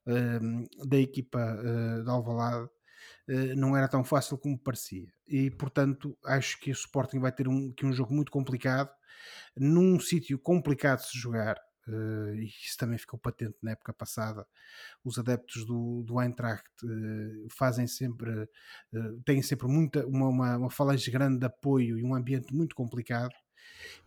[0.05, 2.69] um, da equipa uh, de Alvalade
[3.29, 5.11] uh, não era tão fácil como parecia.
[5.27, 8.89] E portanto acho que o Sporting vai ter um, que um jogo muito complicado
[9.55, 14.47] num sítio complicado de se jogar Uh, e isso também ficou patente na época passada.
[15.03, 18.31] Os adeptos do, do Eintracht uh, fazem sempre,
[18.93, 22.75] uh, têm sempre muita, uma, uma, uma falange grande de apoio e um ambiente muito
[22.75, 23.33] complicado.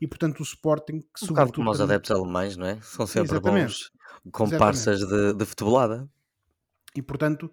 [0.00, 2.80] E portanto, o Sporting, que um bocado como os adeptos alemães, não é?
[2.80, 3.66] São sempre Exatamente.
[3.66, 3.92] bons
[4.32, 6.08] comparsas de, de futebolada.
[7.00, 7.50] E portanto,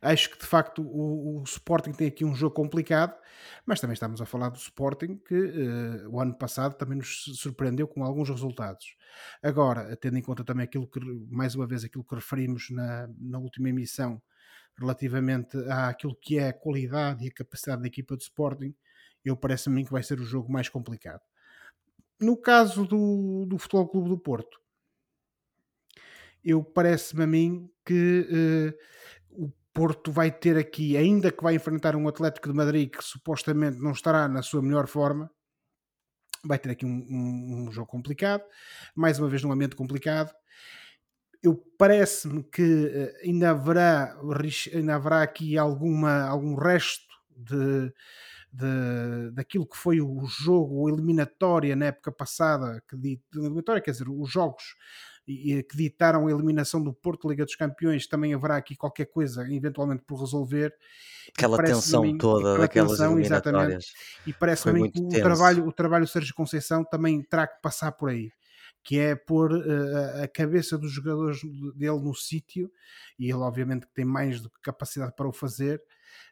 [0.00, 3.16] acho que de facto o, o, Sporting tem aqui um jogo complicado,
[3.64, 7.88] mas também estamos a falar do Sporting que uh, o ano passado também nos surpreendeu
[7.88, 8.96] com alguns resultados.
[9.42, 11.00] Agora, tendo em conta também aquilo que,
[11.30, 14.20] mais uma vez, aquilo que referimos na, na última emissão
[14.78, 18.74] relativamente àquilo que é a qualidade e a capacidade da equipa do Sporting,
[19.24, 21.20] eu parece-me que vai ser o jogo mais complicado.
[22.20, 24.60] No caso do, do Futebol Clube do Porto,
[26.44, 28.74] eu parece-me a mim que
[29.30, 33.02] uh, o Porto vai ter aqui, ainda que vai enfrentar um Atlético de Madrid que
[33.02, 35.30] supostamente não estará na sua melhor forma,
[36.44, 38.42] vai ter aqui um, um, um jogo complicado,
[38.94, 40.32] mais uma vez num ambiente complicado.
[41.42, 44.16] Eu parece-me que uh, ainda haverá,
[44.72, 47.92] ainda haverá aqui alguma, algum resto de,
[48.52, 54.30] de, daquilo que foi o jogo, eliminatória na época passada, que eliminatória, quer dizer, os
[54.30, 54.76] jogos
[55.26, 59.46] e, que ditaram a eliminação do Porto Liga dos Campeões, também haverá aqui qualquer coisa
[59.50, 60.74] eventualmente por resolver.
[61.34, 63.92] Aquela tensão mim, toda daquelas tensão, eliminatórias.
[64.26, 68.10] E parece-me que o trabalho, o trabalho do Sérgio Conceição também terá que passar por
[68.10, 68.30] aí
[68.84, 71.40] que é pôr uh, a cabeça dos jogadores
[71.76, 72.68] dele no sítio,
[73.16, 75.80] e ele obviamente tem mais do que capacidade para o fazer,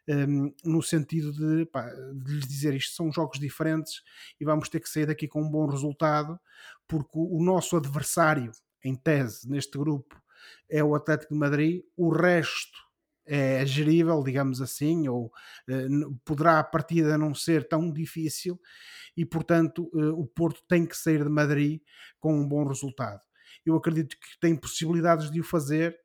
[0.07, 4.01] um, no sentido de, pá, de lhes dizer isto são jogos diferentes
[4.39, 6.39] e vamos ter que sair daqui com um bom resultado,
[6.87, 8.51] porque o, o nosso adversário
[8.83, 10.21] em tese, neste grupo,
[10.69, 12.91] é o Atlético de Madrid, o resto
[13.25, 15.31] é gerível, digamos assim, ou
[15.69, 15.87] eh,
[16.25, 18.59] poderá a partida não ser tão difícil
[19.15, 21.81] e, portanto, eh, o Porto tem que sair de Madrid
[22.19, 23.21] com um bom resultado.
[23.65, 25.95] eu acredito que tem possibilidades de o fazer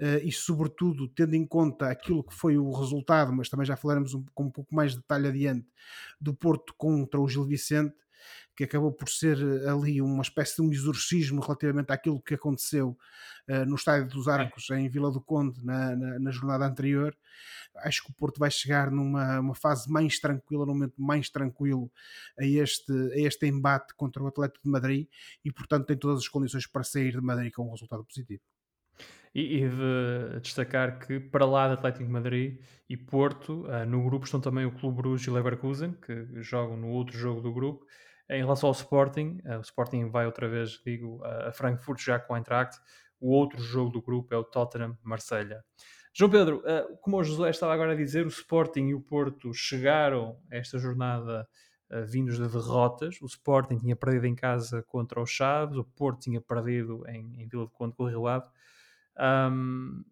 [0.00, 4.14] uh, e, sobretudo, tendo em conta aquilo que foi o resultado, mas também já falaremos
[4.14, 5.66] um, com um pouco mais de detalhe adiante,
[6.20, 7.94] do Porto contra o Gil Vicente,
[8.58, 12.98] que acabou por ser eh, ali uma espécie de um exorcismo relativamente àquilo que aconteceu
[13.48, 17.16] uh, no Estádio dos Arcos, em Vila do Conde, na, na, na, jornada anterior.
[17.76, 21.88] Acho que o Porto vai chegar numa uma fase mais tranquila, num momento mais tranquilo
[22.36, 25.06] a este, a este embate contra o Atlético de Madrid
[25.44, 28.42] e, portanto, tem todas as condições para sair de Madrid com um resultado positivo.
[29.34, 34.02] E, e de destacar que, para lá de Atlético de Madrid e Porto, uh, no
[34.02, 37.86] grupo estão também o Clube Bruges e Leverkusen, que jogam no outro jogo do grupo.
[38.30, 42.34] Em relação ao Sporting, uh, o Sporting vai outra vez, digo, a Frankfurt já com
[42.34, 42.78] a Eintracht.
[43.20, 45.62] O outro jogo do grupo é o Tottenham-Marselha.
[46.14, 49.52] João Pedro, uh, como o José estava agora a dizer, o Sporting e o Porto
[49.52, 51.46] chegaram a esta jornada
[52.06, 53.20] vindos de derrotas.
[53.22, 57.48] O Sporting tinha perdido em casa contra o Chaves, o Porto tinha perdido em, em
[57.48, 58.46] Vila de Conde com o Rio Ave.
[59.18, 60.04] Um,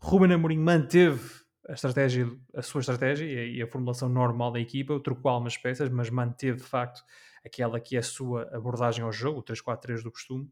[0.00, 5.30] Ruben Amorim manteve a estratégia, a sua estratégia e a, formulação normal da equipa, trocou
[5.30, 7.02] algumas peças, mas manteve de facto
[7.44, 10.50] aquela que é a sua abordagem ao jogo, o 3-4-3 do costume.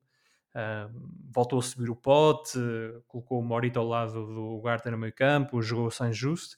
[1.31, 2.59] voltou a subir o pote,
[3.07, 6.57] colocou o Morito ao lado do Garta no meio campo, jogou sem Just.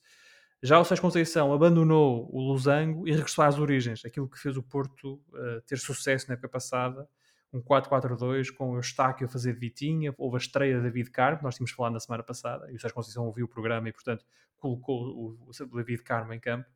[0.62, 4.62] Já o Sérgio Conceição abandonou o Losango e regressou às origens, aquilo que fez o
[4.62, 7.08] Porto uh, ter sucesso na época passada,
[7.52, 11.42] um 4-4-2 com o Eustáquio a fazer de Vitinha, houve a estreia de David Carmo,
[11.42, 14.24] nós tínhamos falado na semana passada, e o Sérgio Conceição ouviu o programa e, portanto,
[14.56, 16.68] colocou o, o David Carmo em campo.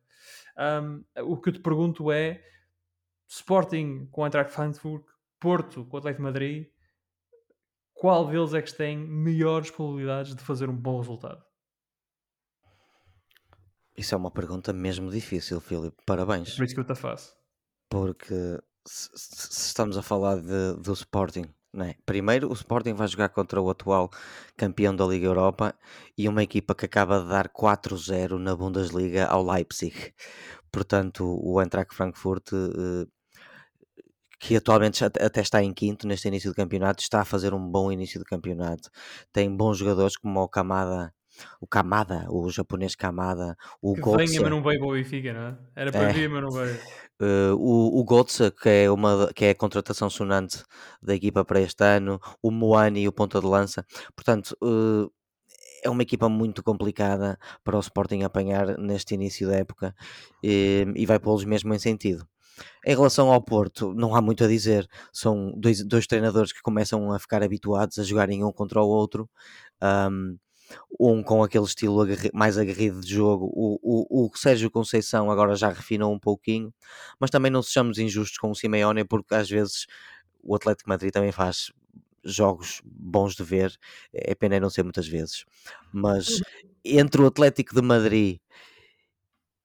[0.57, 2.43] Um, o que eu te pergunto é,
[3.27, 5.05] Sporting com o Eintracht Frankfurt,
[5.39, 6.67] Porto com o Atlético de Madrid,
[7.93, 11.43] qual deles é que tem melhores probabilidades de fazer um bom resultado?
[13.97, 15.95] Isso é uma pergunta mesmo difícil, Filipe.
[16.05, 16.53] Parabéns.
[16.53, 17.33] É por isso que eu te faço.
[17.89, 21.45] Porque se, se estamos a falar de, do Sporting,
[21.83, 21.95] é?
[22.05, 24.09] Primeiro, o Sporting vai jogar contra o atual
[24.55, 25.75] campeão da Liga Europa
[26.17, 30.13] e uma equipa que acaba de dar 4-0 na Bundesliga ao Leipzig.
[30.71, 33.07] Portanto, o Eintracht Frankfurt, eh,
[34.39, 37.91] que atualmente até está em quinto neste início do campeonato, está a fazer um bom
[37.91, 38.89] início do campeonato.
[39.33, 41.13] Tem bons jogadores como o Kamada,
[41.59, 44.25] o Kamada, o japonês Kamada, o que Gotze.
[44.27, 45.57] venha, mas não veio para o Benfica, não é?
[45.75, 46.13] Era para é.
[46.13, 46.79] vir, mas não veio.
[47.21, 50.63] Uh, o, o Gotze, que é, uma, que é a contratação sonante
[51.01, 53.85] da equipa para este ano, o Moani, o ponta de lança.
[54.15, 55.09] Portanto, uh,
[55.83, 59.95] é uma equipa muito complicada para o Sporting apanhar neste início da época
[60.43, 62.27] e, e vai pô-los mesmo em sentido.
[62.85, 64.87] Em relação ao Porto, não há muito a dizer.
[65.11, 69.29] São dois, dois treinadores que começam a ficar habituados a jogarem um contra o outro.
[69.83, 70.37] Um,
[70.99, 73.45] um com aquele estilo mais aguerrido de jogo.
[73.53, 76.73] O, o, o Sérgio Conceição agora já refinou um pouquinho,
[77.19, 79.85] mas também não sejamos injustos com o Simeone, porque às vezes
[80.43, 81.71] o Atlético Madrid também faz
[82.23, 83.75] jogos bons de ver,
[84.13, 85.45] é pena não ser muitas vezes.
[85.93, 86.43] Mas uhum.
[86.83, 88.39] entre o Atlético de Madrid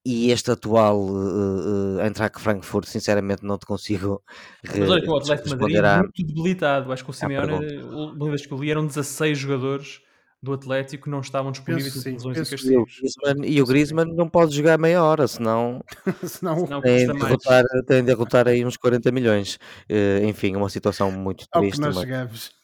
[0.05, 4.23] e este atual uh, uh, Eintracht Frankfurt, sinceramente não te consigo
[4.67, 8.25] Mas olha que o Atlético de Madrid é muito debilitado, acho que o Simeone, o
[8.27, 10.01] vez que eu li, eram 16 jogadores
[10.43, 13.01] do Atlético não estavam disponíveis por lesões e castigos.
[13.45, 15.85] E o Griezmann não pode jogar meia hora, senão,
[16.25, 19.59] senão, tem, de derrotar, tem de derrotar aí uns 40 milhões.
[19.91, 21.55] Uh, enfim, é uma situação muito triste.
[21.55, 22.60] Ao que nós chegamos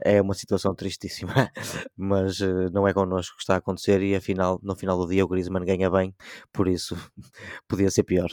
[0.00, 1.32] é uma situação tristíssima,
[1.96, 5.24] mas uh, não é connosco que está a acontecer e afinal, no final do dia
[5.24, 6.14] o Griezmann ganha bem,
[6.52, 6.96] por isso
[7.68, 8.30] podia ser pior.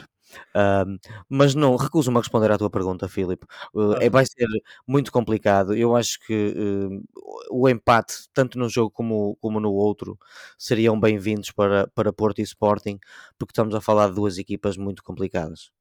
[0.56, 0.97] Uh,
[1.30, 3.45] mas não, recuso-me a responder à tua pergunta, Filipe.
[3.74, 4.47] Uh, é, vai ser
[4.88, 5.76] muito complicado.
[5.76, 7.04] Eu acho que uh,
[7.51, 10.18] o empate, tanto no jogo como, como no outro,
[10.58, 12.99] seriam bem-vindos para, para Porto e Sporting,
[13.38, 15.72] porque estamos a falar de duas equipas muito complicadas.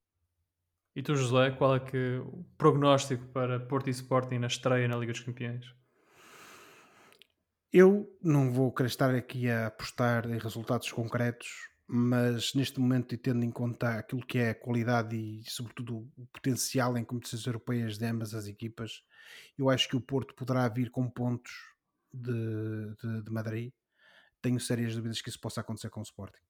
[0.95, 4.97] E tu, José, qual é que o prognóstico para Porto e Sporting na estreia na
[4.97, 5.75] Liga dos Campeões?
[7.73, 11.49] Eu não vou querer estar aqui a apostar em resultados concretos,
[11.87, 16.27] mas neste momento, e tendo em conta aquilo que é a qualidade e, sobretudo, o
[16.27, 19.03] potencial em competições europeias de ambas as equipas,
[19.57, 21.53] eu acho que o Porto poderá vir com pontos
[22.13, 23.73] de, de, de Madrid.
[24.43, 26.43] Tenho sérias dúvidas que isso possa acontecer com o Sporting.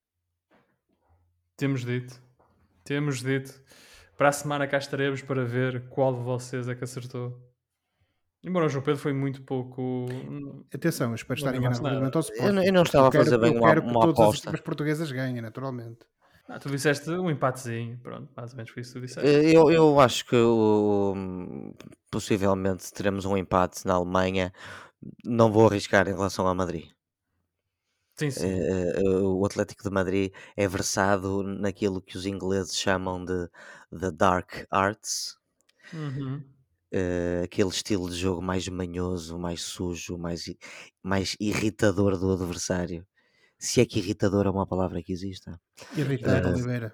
[1.55, 2.21] Temos dito,
[2.83, 3.63] temos dito.
[4.17, 7.39] Para a semana cá estaremos para ver qual de vocês é que acertou.
[8.43, 9.81] Embora o João Pedro foi muito pouco.
[9.81, 14.07] Hum, Atenção, eu espero estar enganado Eu, eu, não estava a fazer bem uma, uma
[14.07, 16.05] que todas as portuguesas ganhem, naturalmente.
[16.49, 19.29] Ah, tu disseste um empatezinho, pronto, mais ou menos foi isso que tu disseste.
[19.29, 20.35] Eh, eu, eu acho que
[22.11, 24.51] possivelmente teremos um empate na Alemanha.
[25.23, 26.89] Não vou arriscar em relação a Madrid.
[28.15, 28.53] Sim, sim.
[29.01, 33.47] Uh, o Atlético de Madrid é versado naquilo que os ingleses chamam de
[33.91, 35.37] the dark arts.
[35.93, 36.43] Uhum.
[36.93, 40.45] uh, aquele estilo de jogo mais manhoso, mais sujo, mais,
[41.01, 43.05] mais irritador do adversário.
[43.59, 45.49] Se é que irritador é uma palavra que existe.
[46.01, 46.89] Irritante, uh, Oliveira.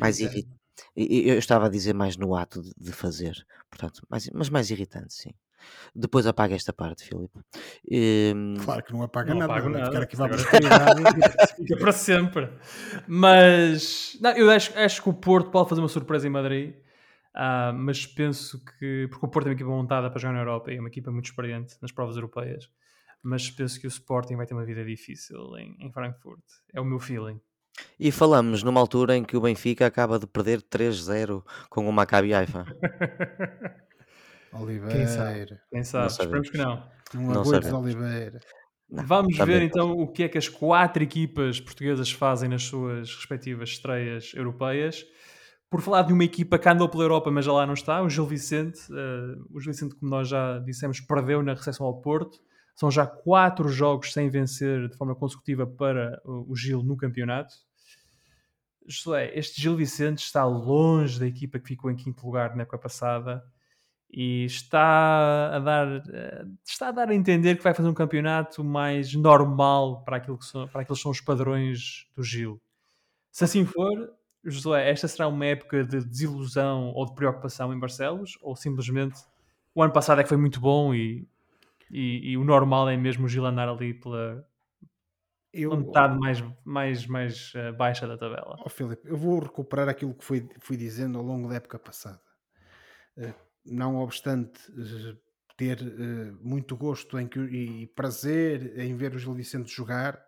[0.00, 0.60] Mais irritante.
[0.96, 5.14] Eu estava a dizer mais no ato de, de fazer, portanto, mais, mas mais irritante,
[5.14, 5.30] sim.
[5.94, 7.38] Depois apaga esta parte, Filipe.
[7.90, 8.54] Um...
[8.64, 9.86] Claro que não apaga não nada, nada.
[9.86, 10.42] ficar aqui vamos
[11.56, 12.48] fica para sempre.
[13.06, 16.74] Mas não, eu acho, acho que o Porto pode fazer uma surpresa em Madrid.
[17.34, 20.70] Uh, mas penso que, porque o Porto é uma equipa montada para jogar na Europa
[20.70, 22.70] e é uma equipa muito experiente nas provas europeias,
[23.20, 26.44] mas penso que o Sporting vai ter uma vida difícil em, em Frankfurt.
[26.72, 27.40] É o meu feeling.
[27.98, 32.32] E falamos numa altura em que o Benfica acaba de perder 3-0 com o Maccabi
[32.32, 32.64] Haifa.
[34.54, 34.96] Oliveira.
[34.96, 35.60] Quem sabe?
[35.70, 36.06] Quem sabe?
[36.06, 36.82] Esperemos que não.
[37.14, 38.40] Não, não aguentes Oliveira.
[38.90, 43.14] Não, Vamos ver então o que é que as quatro equipas portuguesas fazem nas suas
[43.14, 45.04] respectivas estreias europeias.
[45.70, 48.08] Por falar de uma equipa que andou pela Europa, mas já lá não está, o
[48.08, 48.80] Gil Vicente.
[48.92, 52.38] Uh, o Gil Vicente, como nós já dissemos, perdeu na recepção ao Porto.
[52.76, 57.54] São já quatro jogos sem vencer de forma consecutiva para o Gil no campeonato.
[58.86, 62.78] Josué, este Gil Vicente está longe da equipa que ficou em quinto lugar na época
[62.78, 63.42] passada
[64.16, 68.62] e está a dar eh, está a dar a entender que vai fazer um campeonato
[68.62, 72.62] mais normal para aquilo que são, para aqueles que são os padrões do Gil.
[73.32, 74.12] Se assim for,
[74.44, 79.20] Josué, esta será uma época de desilusão ou de preocupação em Barcelos ou simplesmente
[79.74, 81.26] o ano passado é que foi muito bom e,
[81.90, 84.46] e, e o normal é mesmo o Gil andar ali pela
[85.52, 88.56] eu, metade mais, mais, mais uh, baixa da tabela.
[88.64, 92.22] Oh, Filipe, eu vou recuperar aquilo que fui, fui dizendo ao longo da época passada.
[93.64, 95.16] Não obstante eh,
[95.56, 100.22] ter uh, muito gosto em que, e prazer em ver o Gil Vicente jogar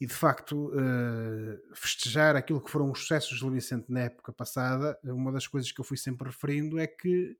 [0.00, 4.32] e de facto uh, festejar aquilo que foram os sucessos do Gil Vicente na época
[4.32, 7.36] passada, uma das coisas que eu fui sempre referindo é que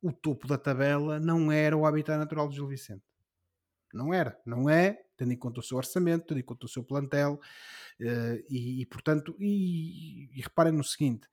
[0.00, 3.04] o topo da tabela não era o habitat natural do Gil Vicente.
[3.94, 6.82] Não era, não é, tendo em conta o seu orçamento, tendo em conta o seu
[6.82, 7.34] plantel,
[8.00, 11.28] uh, e, e, portanto, e, e reparem no seguinte: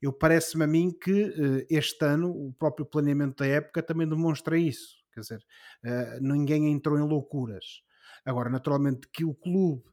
[0.00, 4.58] eu parece-me a mim que uh, este ano o próprio planeamento da época também demonstra
[4.58, 4.96] isso.
[5.12, 5.46] Quer dizer,
[5.84, 7.82] uh, ninguém entrou em loucuras.
[8.24, 9.84] Agora, naturalmente, que o clube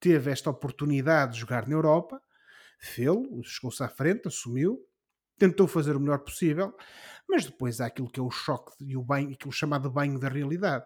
[0.00, 2.20] teve esta oportunidade de jogar na Europa,
[2.78, 4.80] fê-lo, chegou-se à frente, assumiu,
[5.38, 6.74] tentou fazer o melhor possível,
[7.28, 10.28] mas depois há aquilo que é o choque e o banho, aquilo chamado banho da
[10.28, 10.84] realidade.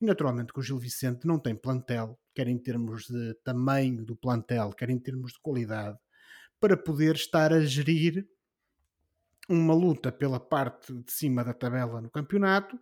[0.00, 4.14] E naturalmente que o Gil Vicente não tem plantel, quer em termos de tamanho do
[4.14, 5.98] plantel, quer em termos de qualidade,
[6.60, 8.28] para poder estar a gerir
[9.48, 12.78] uma luta pela parte de cima da tabela no campeonato,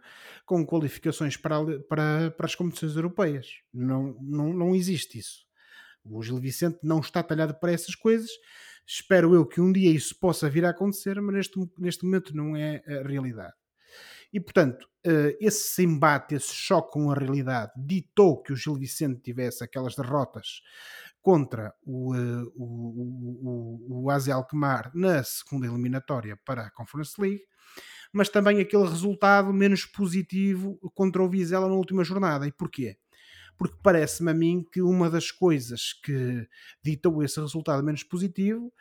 [0.47, 3.59] com qualificações para, para, para as competições europeias.
[3.73, 5.45] Não, não, não existe isso.
[6.05, 8.31] O Gil Vicente não está talhado para essas coisas.
[8.87, 12.57] Espero eu que um dia isso possa vir a acontecer, mas neste, neste momento não
[12.57, 13.55] é a realidade.
[14.35, 19.21] E portanto, eh, esse embate, esse choque com a realidade, ditou que o Gil Vicente
[19.21, 20.61] tivesse aquelas derrotas
[21.23, 27.45] contra o, uh, o, o, o Asia Alkmaar na segunda eliminatória para a Conference League,
[28.13, 32.45] mas também aquele resultado menos positivo contra o Vizela na última jornada.
[32.45, 32.99] E porquê?
[33.57, 36.45] Porque parece-me a mim que uma das coisas que
[36.83, 38.73] ditou esse resultado menos positivo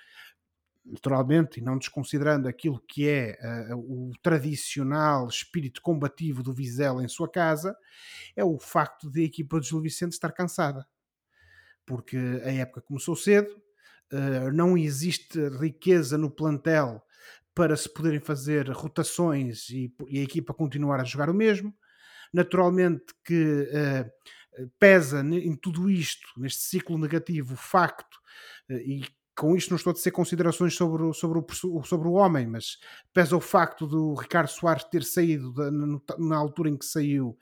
[0.86, 3.38] naturalmente, e não desconsiderando aquilo que é
[3.72, 7.76] uh, o tradicional espírito combativo do Vizela em sua casa,
[8.36, 10.86] é o facto de a equipa de Gil Vicente estar cansada
[11.86, 13.52] porque a época começou cedo,
[14.12, 17.02] uh, não existe riqueza no plantel
[17.54, 21.74] para se poderem fazer rotações e, e, a equipa continuar a jogar o mesmo.
[22.34, 28.20] Naturalmente que uh, pesa em tudo isto, neste ciclo negativo, o facto,
[28.70, 29.04] e
[29.36, 32.78] com isto não estou a dizer considerações sobre, sobre, o, sobre o homem, mas
[33.14, 35.54] pesa o facto do Ricardo Soares ter saído
[36.20, 37.38] na altura em que saiu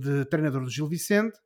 [0.00, 1.38] de treinador do Gil Vicente,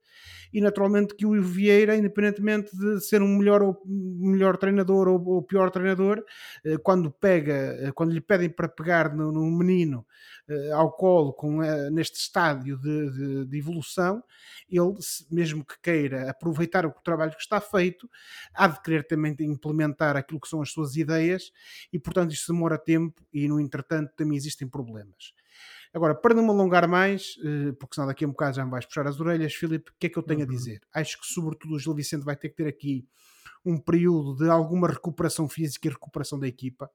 [0.52, 5.42] e naturalmente que o Vieira, independentemente de ser um melhor ou melhor treinador ou, ou
[5.42, 6.22] pior treinador,
[6.64, 10.06] eh, quando pega, eh, quando lhe pedem para pegar no menino
[10.48, 11.60] eh, ao colo com,
[11.90, 14.22] neste estádio de, de, de, evolução,
[14.68, 14.94] ele,
[15.30, 18.08] mesmo que queira aproveitar o trabalho que está feito,
[18.54, 21.52] há de querer também implementar aquilo que são as suas ideias
[21.92, 25.32] e, portanto, isto demora tempo e, no entretanto, também existem problemas.
[25.94, 28.70] Agora, para não me alongar mais, eh, porque senão daqui a um bocado já me
[28.70, 30.46] vais puxar as orelhas, Filipe, o que é que eu tenho uhum.
[30.46, 30.80] a dizer?
[30.94, 33.06] Acho que, sobretudo, o Gil Vicente vai ter que ter aqui
[33.64, 36.90] um período de alguma recuperação física e recuperação da equipa,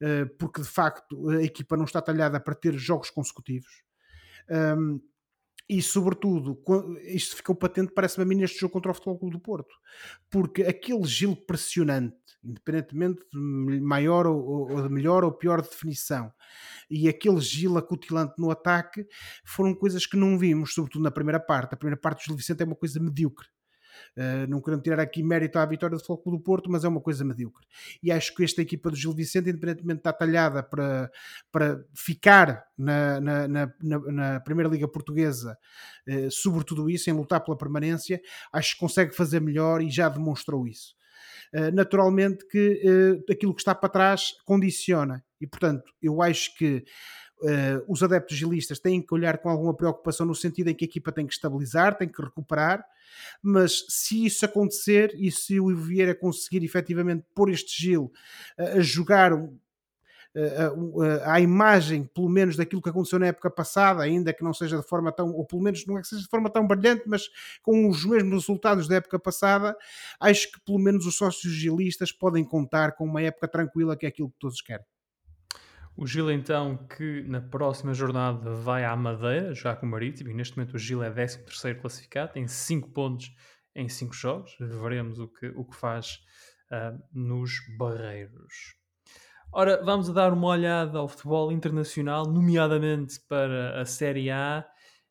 [0.00, 3.82] eh, porque de facto a equipa não está talhada para ter jogos consecutivos.
[5.68, 6.58] E, sobretudo,
[7.04, 9.74] isto ficou patente, parece-me a mim, neste jogo contra o Futebol Clube do Porto.
[10.30, 16.32] Porque aquele Gil pressionante, independentemente de maior ou, ou de melhor ou pior definição,
[16.90, 19.06] e aquele Gil acutilante no ataque,
[19.44, 21.74] foram coisas que não vimos, sobretudo na primeira parte.
[21.74, 23.46] A primeira parte do Gil Vicente é uma coisa medíocre.
[24.16, 27.00] Uh, não querendo tirar aqui mérito à vitória do Futebol do Porto, mas é uma
[27.00, 27.66] coisa medíocre.
[28.02, 31.10] E acho que esta equipa do Gil Vicente, independentemente de estar talhada para,
[31.50, 35.56] para ficar na, na, na, na Primeira Liga Portuguesa,
[36.08, 38.20] uh, sobretudo isso, em lutar pela permanência,
[38.52, 40.96] acho que consegue fazer melhor e já demonstrou isso.
[41.54, 46.84] Uh, naturalmente que aquilo que está para trás condiciona e portanto eu acho que
[47.40, 50.88] Uh, os adeptos gilistas têm que olhar com alguma preocupação no sentido em que a
[50.88, 52.84] equipa tem que estabilizar, tem que recuperar,
[53.40, 58.12] mas se isso acontecer e se o vier a conseguir efetivamente pôr este Gil
[58.58, 64.32] uh, a jogar uh, à imagem, pelo menos, daquilo que aconteceu na época passada, ainda
[64.32, 66.50] que não seja de forma tão, ou pelo menos não é que seja de forma
[66.50, 67.28] tão brilhante, mas
[67.62, 69.76] com os mesmos resultados da época passada,
[70.20, 74.08] acho que pelo menos os sócios gilistas podem contar com uma época tranquila, que é
[74.08, 74.84] aquilo que todos querem.
[76.00, 80.34] O Gil, então, que na próxima jornada vai à Madeira, jogar com o Marítimo, e
[80.34, 83.34] neste momento o Gil é 13 classificado, tem 5 pontos
[83.74, 84.56] em 5 jogos.
[84.60, 86.20] Veremos o que, o que faz
[86.70, 88.76] uh, nos Barreiros.
[89.52, 94.64] Ora, vamos dar uma olhada ao futebol internacional, nomeadamente para a Série A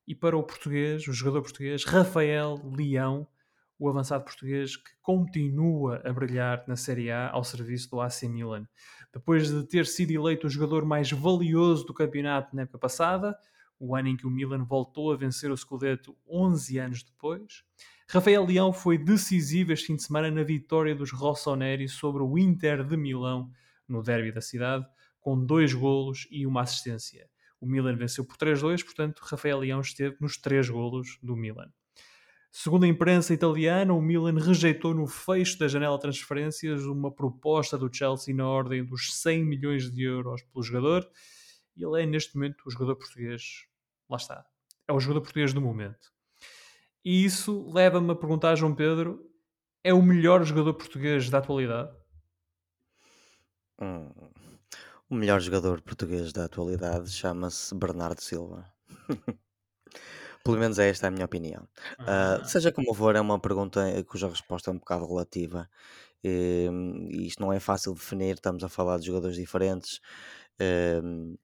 [0.08, 3.28] e para o português, o jogador português Rafael Leão,
[3.78, 8.66] o avançado português que continua a brilhar na Série A ao serviço do AC Milan
[9.18, 13.36] depois de ter sido eleito o jogador mais valioso do campeonato na época passada,
[13.80, 17.64] o ano em que o Milan voltou a vencer o Scudetto 11 anos depois.
[18.08, 22.84] Rafael Leão foi decisivo este fim de semana na vitória dos Rossoneri sobre o Inter
[22.84, 23.52] de Milão
[23.88, 24.86] no derby da cidade,
[25.20, 27.28] com dois golos e uma assistência.
[27.60, 31.72] O Milan venceu por 3-2, portanto, Rafael Leão esteve nos três golos do Milan.
[32.52, 37.78] Segundo a imprensa italiana, o Milan rejeitou no fecho da janela de transferências uma proposta
[37.78, 41.08] do Chelsea na ordem dos 100 milhões de euros pelo jogador.
[41.76, 43.66] E ele é, neste momento, o jogador português.
[44.10, 44.46] Lá está.
[44.88, 46.12] É o jogador português do momento.
[47.06, 49.24] E isso leva-me a perguntar, João Pedro:
[49.84, 51.96] é o melhor jogador português da atualidade?
[53.80, 54.12] Hum,
[55.10, 58.66] o melhor jogador português da atualidade chama-se Bernardo Silva.
[60.44, 61.68] Pelo menos é esta a minha opinião.
[62.00, 65.70] Ah, seja como for, é uma pergunta cuja resposta é um bocado relativa.
[66.24, 70.00] Ehm, e isto não é fácil de definir, estamos a falar de jogadores diferentes.
[70.60, 71.36] Ehm,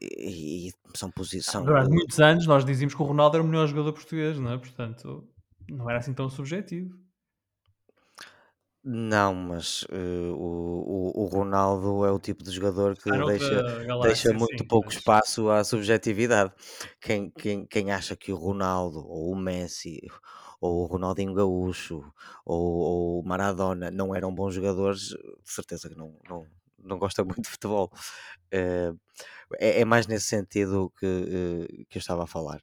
[0.00, 1.66] e, e são posições.
[1.66, 4.58] Durante muitos anos nós dizíamos que o Ronaldo era o melhor jogador português, não é?
[4.58, 5.28] Portanto,
[5.68, 6.98] não era assim tão subjetivo.
[8.82, 14.00] Não, mas uh, o, o, o Ronaldo é o tipo de jogador que deixa, galáxia,
[14.00, 14.96] deixa muito sim, pouco mas...
[14.96, 16.50] espaço à subjetividade.
[16.98, 20.00] Quem, quem, quem acha que o Ronaldo, ou o Messi,
[20.62, 22.02] ou o Ronaldinho Gaúcho,
[22.42, 26.46] ou, ou o Maradona não eram bons jogadores, de certeza que não, não,
[26.82, 27.92] não gosta muito de futebol.
[28.46, 28.98] Uh,
[29.58, 32.62] é, é, mais nesse sentido que, uh, que eu estava a falar.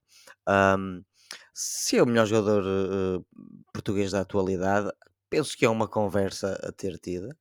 [1.54, 3.24] Se é o melhor jogador
[3.72, 4.90] português da atualidade,
[5.30, 7.36] penso que é uma conversa a ter tida.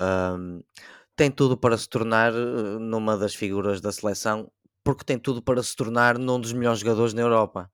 [0.00, 0.62] Um,
[1.16, 4.50] tem tudo para se tornar eh, numa das figuras da seleção,
[4.82, 7.70] porque tem tudo para se tornar num dos melhores jogadores na Europa.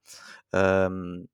[0.55, 1.27] Um,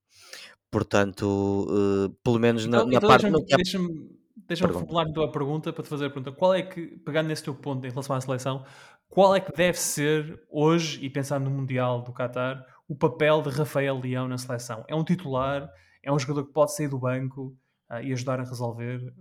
[0.70, 3.26] portanto, uh, pelo menos então, na, na então parte.
[3.56, 6.36] Deixa-me deixa formular então a pergunta para te fazer a pergunta.
[6.36, 8.64] Qual é que, pegando nesse teu ponto em relação à seleção,
[9.08, 13.50] qual é que deve ser hoje, e pensando no Mundial do Qatar, o papel de
[13.50, 14.84] Rafael Leão na seleção?
[14.88, 15.68] É um titular?
[16.02, 17.56] É um jogador que pode sair do banco?
[17.90, 19.12] Uh, e ajudar a resolver.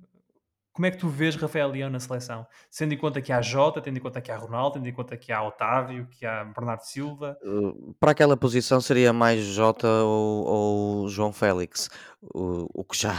[0.75, 2.45] Como é que tu vês Rafael Leão na seleção?
[2.69, 5.15] Sendo em conta que há Jota, tendo em conta que há Ronaldo, tendo em conta
[5.15, 7.37] que há Otávio, que há Bernardo Silva.
[7.41, 11.89] Uh, para aquela posição seria mais Jota ou, ou João Félix,
[12.21, 13.13] o, o, que já,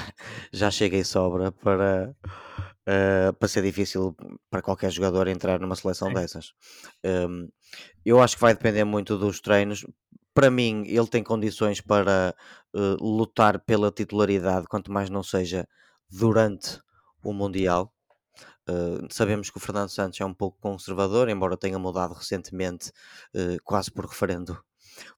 [0.53, 2.15] já chega e sobra para,
[2.87, 4.15] uh, para ser difícil
[4.51, 6.15] para qualquer jogador entrar numa seleção Sim.
[6.15, 6.53] dessas.
[7.03, 7.49] Um,
[8.05, 9.83] eu acho que vai depender muito dos treinos
[10.37, 12.35] para mim, ele tem condições para
[12.75, 15.67] uh, lutar pela titularidade, quanto mais não seja
[16.11, 16.79] durante
[17.25, 17.91] o Mundial.
[18.69, 22.91] Uh, sabemos que o Fernando Santos é um pouco conservador, embora tenha mudado recentemente,
[23.35, 24.63] uh, quase por referendo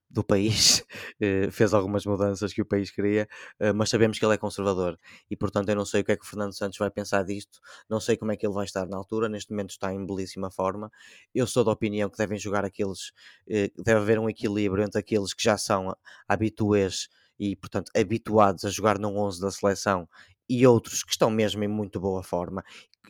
[0.09, 0.83] do país,
[1.21, 3.27] eh, fez algumas mudanças que o país queria,
[3.59, 4.99] eh, mas sabemos que ele é conservador
[5.29, 7.59] e, portanto, eu não sei o que é que o Fernando Santos vai pensar disto,
[7.89, 9.29] não sei como é que ele vai estar na altura.
[9.29, 10.91] Neste momento está em belíssima forma.
[11.33, 13.11] Eu sou da opinião que devem jogar aqueles,
[13.49, 15.95] eh, deve haver um equilíbrio entre aqueles que já são
[16.27, 17.07] habituês
[17.39, 20.07] e, portanto, habituados a jogar num 11 da seleção
[20.49, 22.63] e outros que estão mesmo em muito boa forma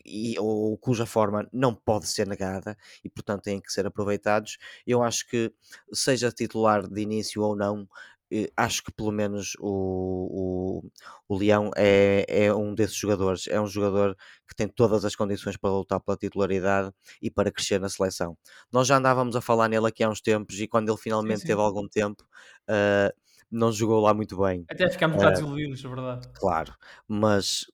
[0.06, 4.58] e, ou cuja forma não pode ser negada e, portanto, têm que ser aproveitados.
[4.86, 5.52] Eu acho que,
[5.94, 7.88] seja titular de início ou não,
[8.32, 10.82] eh, acho que pelo menos o,
[11.28, 13.48] o, o Leão é, é um desses jogadores.
[13.48, 14.16] É um jogador
[14.48, 16.92] que tem todas as condições para lutar pela titularidade
[17.22, 18.38] e para crescer na seleção.
[18.72, 21.42] Nós já andávamos a falar nele aqui há uns tempos e quando ele finalmente sim,
[21.42, 21.48] sim.
[21.48, 22.24] teve algum tempo.
[22.70, 23.14] Uh,
[23.52, 24.64] não jogou lá muito bem.
[24.70, 26.28] Até ficámos um bocado desiludidos, é verdade.
[26.36, 26.76] Claro,
[27.08, 27.66] mas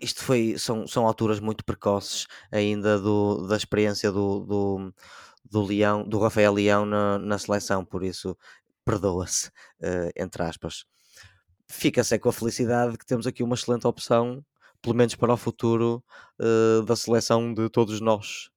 [0.00, 4.94] isto foi, são, são alturas muito precoces ainda do, da experiência do, do,
[5.50, 8.36] do Leão, do Rafael Leão na, na seleção, por isso
[8.84, 9.48] perdoa-se,
[9.80, 10.84] uh, entre aspas.
[11.66, 14.44] Fica-se com a felicidade que temos aqui uma excelente opção,
[14.80, 16.02] pelo menos para o futuro
[16.40, 18.50] uh, da seleção de todos nós.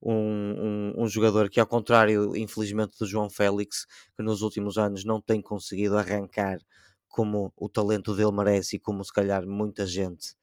[0.00, 5.04] Um, um, um, jogador que, ao contrário, infelizmente, do João Félix, que nos últimos anos
[5.04, 6.58] não tem conseguido arrancar
[7.08, 10.36] como o talento dele merece e como se calhar muita gente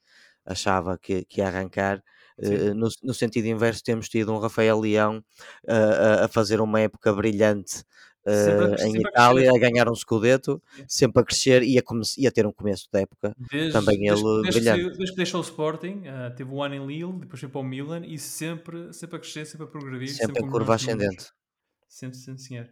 [0.46, 2.04] achava que, que ia arrancar.
[2.38, 5.24] Uh, no, no, sentido inverso, temos tido um Rafael Leão
[5.66, 7.84] uh, a fazer uma época brilhante
[8.26, 11.84] Uh, em Itália a, a, ganhar um Scudetto, sempre a crescer e a,
[12.18, 14.84] e a ter um começo de época desde, também desde, ele desde brilhante.
[14.84, 17.60] Que, desde que deixou o Sporting, uh, teve um ano em Lille, depois foi para
[17.60, 20.08] o Milan e sempre, sempre a crescer, sempre a progredir.
[20.08, 21.32] Sempre, sempre em curva ascendente.
[21.89, 22.70] Sempre, sim, senhor.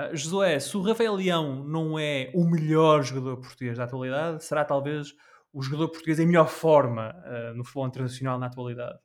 [0.00, 4.64] Uh, Josué, se o Rafael Leão não é o melhor jogador português da atualidade, será
[4.64, 5.14] talvez
[5.58, 8.96] o jogador português em melhor forma uh, no futebol internacional na atualidade.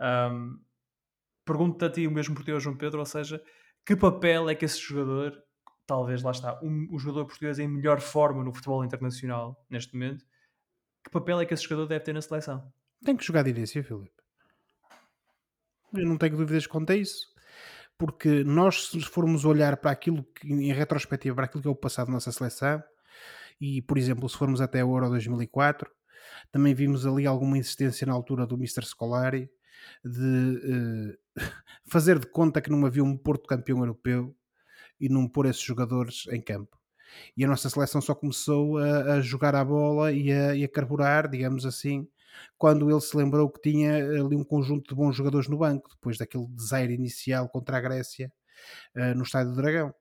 [0.00, 0.58] Um,
[1.44, 3.44] Pergunto-te a ti o mesmo por ti, João Pedro, ou seja,
[3.84, 5.38] que papel é que esse jogador,
[5.86, 10.24] talvez lá está, um, o jogador português em melhor forma no futebol internacional neste momento,
[11.04, 12.72] que papel é que esse jogador deve ter na seleção?
[13.04, 14.10] Tem que jogar de início, Filipe.
[15.92, 17.26] Eu não tenho dúvidas quanto a isso.
[17.98, 21.76] Porque nós, se formos olhar para aquilo que, em retrospectiva, para aquilo que é o
[21.76, 22.82] passado da nossa seleção,
[23.60, 25.90] e, por exemplo, se formos até o Euro 2004,
[26.50, 28.84] também vimos ali alguma insistência na altura do Mr.
[28.84, 29.50] Scolari
[30.04, 31.18] de uh,
[31.86, 34.34] fazer de conta que não havia um Porto campeão europeu
[35.00, 36.78] e não pôr esses jogadores em campo.
[37.36, 40.68] E a nossa seleção só começou a, a jogar a bola e a, e a
[40.68, 42.08] carburar, digamos assim,
[42.58, 46.18] quando ele se lembrou que tinha ali um conjunto de bons jogadores no banco, depois
[46.18, 48.32] daquele desaire inicial contra a Grécia
[48.96, 49.94] uh, no Estádio do Dragão.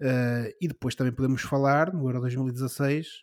[0.00, 3.22] Uh, e depois também podemos falar, no Euro 2016,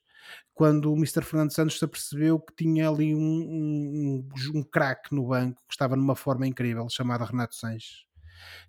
[0.53, 1.23] quando o Mr.
[1.23, 5.95] Fernando Santos se apercebeu que tinha ali um, um, um craque no banco que estava
[5.95, 8.07] numa forma incrível, chamado Renato Sanches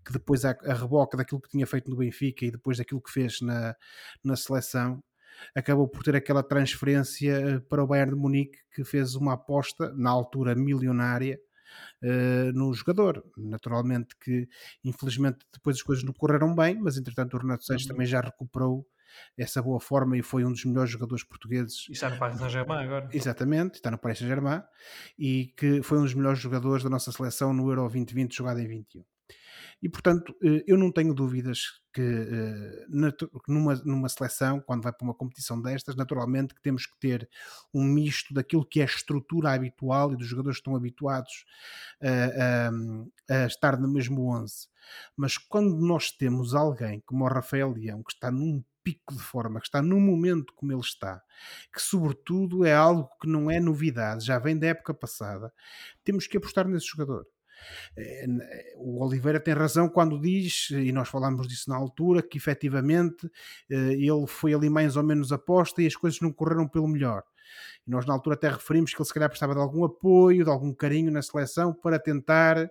[0.05, 3.11] que depois a, a reboca daquilo que tinha feito no Benfica e depois daquilo que
[3.11, 3.77] fez na,
[4.25, 5.03] na seleção,
[5.55, 9.93] acabou por ter aquela transferência eh, para o Bayern de Munique que fez uma aposta,
[9.95, 11.39] na altura milionária,
[12.03, 13.25] uh, no jogador.
[13.37, 14.49] Naturalmente que,
[14.85, 17.93] infelizmente, depois as coisas não correram bem, mas entretanto o Renato Sanches uhum.
[17.93, 18.87] também já recuperou
[19.37, 21.87] essa boa forma e foi um dos melhores jogadores portugueses.
[21.89, 23.09] E está no Paris Saint-Germain agora.
[23.13, 24.63] Exatamente, está no Paris Saint-Germain
[25.19, 28.69] e que foi um dos melhores jogadores da nossa seleção no Euro 2020 jogado em
[28.69, 29.05] 21.
[29.83, 32.87] E, portanto, eh, eu não tenho dúvidas que eh,
[33.47, 37.29] numa, numa seleção, quando vai para uma competição destas, naturalmente que temos que ter
[37.73, 41.45] um misto daquilo que é a estrutura habitual e dos jogadores que estão habituados
[42.03, 42.69] a,
[43.37, 44.69] a, a estar no mesmo 11.
[45.17, 49.61] Mas quando nós temos alguém como o Rafael Leão, que está num pico de forma,
[49.61, 51.23] que está no momento como ele está,
[51.73, 55.53] que sobretudo é algo que não é novidade, já vem da época passada,
[56.03, 57.27] temos que apostar nesse jogador.
[57.97, 62.39] Eh, eh, o Oliveira tem razão quando diz, e nós falámos disso na altura, que
[62.39, 63.31] efetivamente
[63.71, 67.23] eh, ele foi ali mais ou menos aposta e as coisas não correram pelo melhor.
[67.87, 70.51] E nós na altura até referimos que ele se calhar precisava de algum apoio, de
[70.51, 72.69] algum carinho na seleção para tentar.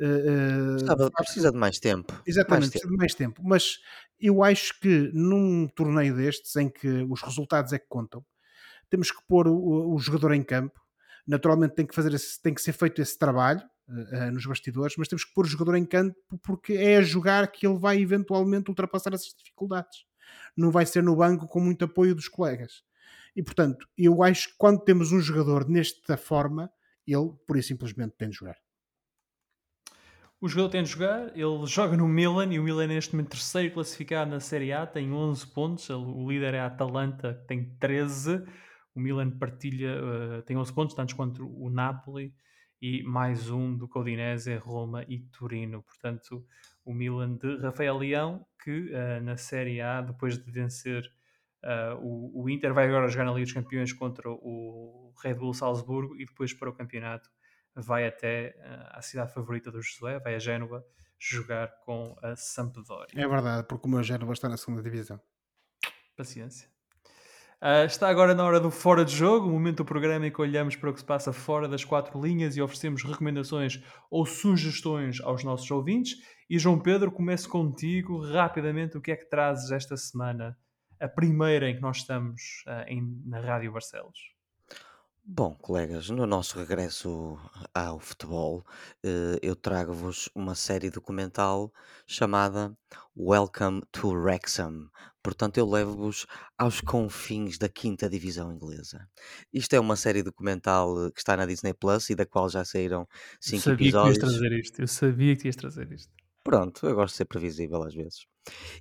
[0.00, 2.12] Uh, precisa de mais tempo.
[2.26, 2.90] Exatamente, mais precisa tempo.
[2.92, 3.42] de mais tempo.
[3.44, 3.78] Mas
[4.18, 8.24] eu acho que num torneio destes, em que os resultados é que contam,
[8.90, 10.80] temos que pôr o, o jogador em campo.
[11.26, 15.08] Naturalmente tem que, fazer esse, tem que ser feito esse trabalho, uh, nos bastidores, mas
[15.08, 18.70] temos que pôr o jogador em campo porque é a jogar que ele vai eventualmente
[18.70, 20.04] ultrapassar essas dificuldades.
[20.56, 22.82] Não vai ser no banco com muito apoio dos colegas.
[23.36, 26.70] E portanto, eu acho que quando temos um jogador nesta forma,
[27.06, 28.56] ele por isso simplesmente tem de jogar.
[30.40, 33.30] O jogador tem de jogar, ele joga no Milan e o Milan é neste momento
[33.30, 37.64] terceiro classificado na Série A, tem 11 pontos, o líder é a Atalanta, que tem
[37.78, 38.44] 13.
[38.94, 42.34] O Milan partilha, uh, tem 11 pontos, tantos quanto o Napoli
[42.84, 45.82] e mais um do Codinese, Roma e Turino.
[45.82, 46.46] Portanto,
[46.84, 51.10] o Milan de Rafael Leão, que uh, na Série A, depois de vencer
[51.62, 55.54] uh, o, o, Inter, vai agora jogar na Liga dos Campeões contra o Red Bull
[55.54, 57.30] Salzburgo e depois para o campeonato
[57.74, 60.84] vai até uh, à cidade favorita do Josué, vai a Génova
[61.18, 63.06] jogar com a Sampdoria.
[63.16, 65.18] É verdade, porque o meu Génova está na segunda divisão.
[66.14, 66.73] Paciência.
[67.64, 70.38] Uh, está agora na hora do Fora de Jogo, o momento do programa em que
[70.38, 75.18] olhamos para o que se passa fora das quatro linhas e oferecemos recomendações ou sugestões
[75.22, 76.18] aos nossos ouvintes.
[76.50, 78.98] E João Pedro, começo contigo rapidamente.
[78.98, 80.54] O que é que trazes esta semana?
[81.00, 84.33] A primeira em que nós estamos uh, em, na Rádio Barcelos.
[85.26, 87.38] Bom, colegas, no nosso regresso
[87.72, 88.62] ao futebol,
[89.02, 91.72] eh, eu trago-vos uma série documental
[92.06, 92.76] chamada
[93.16, 94.90] Welcome to Wrexham.
[95.22, 96.26] Portanto, eu levo-vos
[96.58, 99.08] aos confins da quinta divisão inglesa.
[99.50, 102.62] Isto é uma série documental eh, que está na Disney Plus e da qual já
[102.62, 103.08] saíram
[103.40, 104.18] cinco sabia que ias episódios.
[104.18, 104.80] trazer isto.
[104.80, 106.12] Eu sabia que ias trazer isto.
[106.44, 108.26] Pronto, eu gosto de ser previsível às vezes.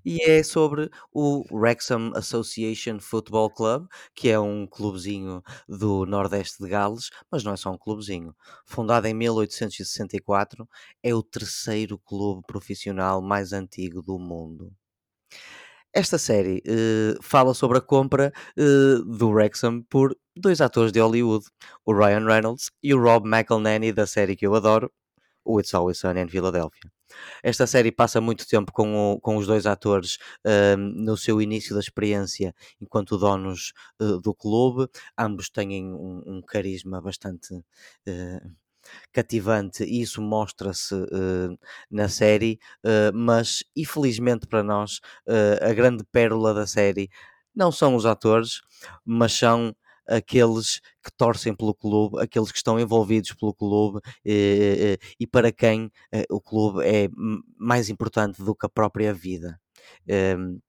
[0.05, 6.69] E é sobre o Wrexham Association Football Club, que é um clubezinho do Nordeste de
[6.69, 8.35] Gales, mas não é só um clubezinho.
[8.65, 10.67] Fundado em 1864,
[11.01, 14.73] é o terceiro clube profissional mais antigo do mundo.
[15.95, 21.45] Esta série eh, fala sobre a compra eh, do Wrexham por dois atores de Hollywood,
[21.85, 24.91] o Ryan Reynolds e o Rob McElhenney da série que eu adoro,
[25.45, 26.91] o It's Always Sunny in Philadelphia.
[27.43, 31.73] Esta série passa muito tempo com, o- com os dois atores ahm, no seu início
[31.75, 34.87] da experiência enquanto donos eh, do clube.
[35.17, 37.53] Ambos têm um, um carisma bastante
[38.07, 38.41] eh,
[39.11, 41.57] cativante e isso mostra-se eh,
[41.91, 42.59] na série,
[43.13, 44.99] mas infelizmente para nós,
[45.61, 47.09] a grande pérola da série
[47.55, 48.61] não são os atores,
[49.05, 49.75] mas são
[50.07, 55.51] aqueles que torcem pelo clube, aqueles que estão envolvidos pelo clube eh, eh, e para
[55.51, 57.09] quem eh, o clube é
[57.57, 59.59] mais importante do que a própria vida.
[60.07, 60.59] Em,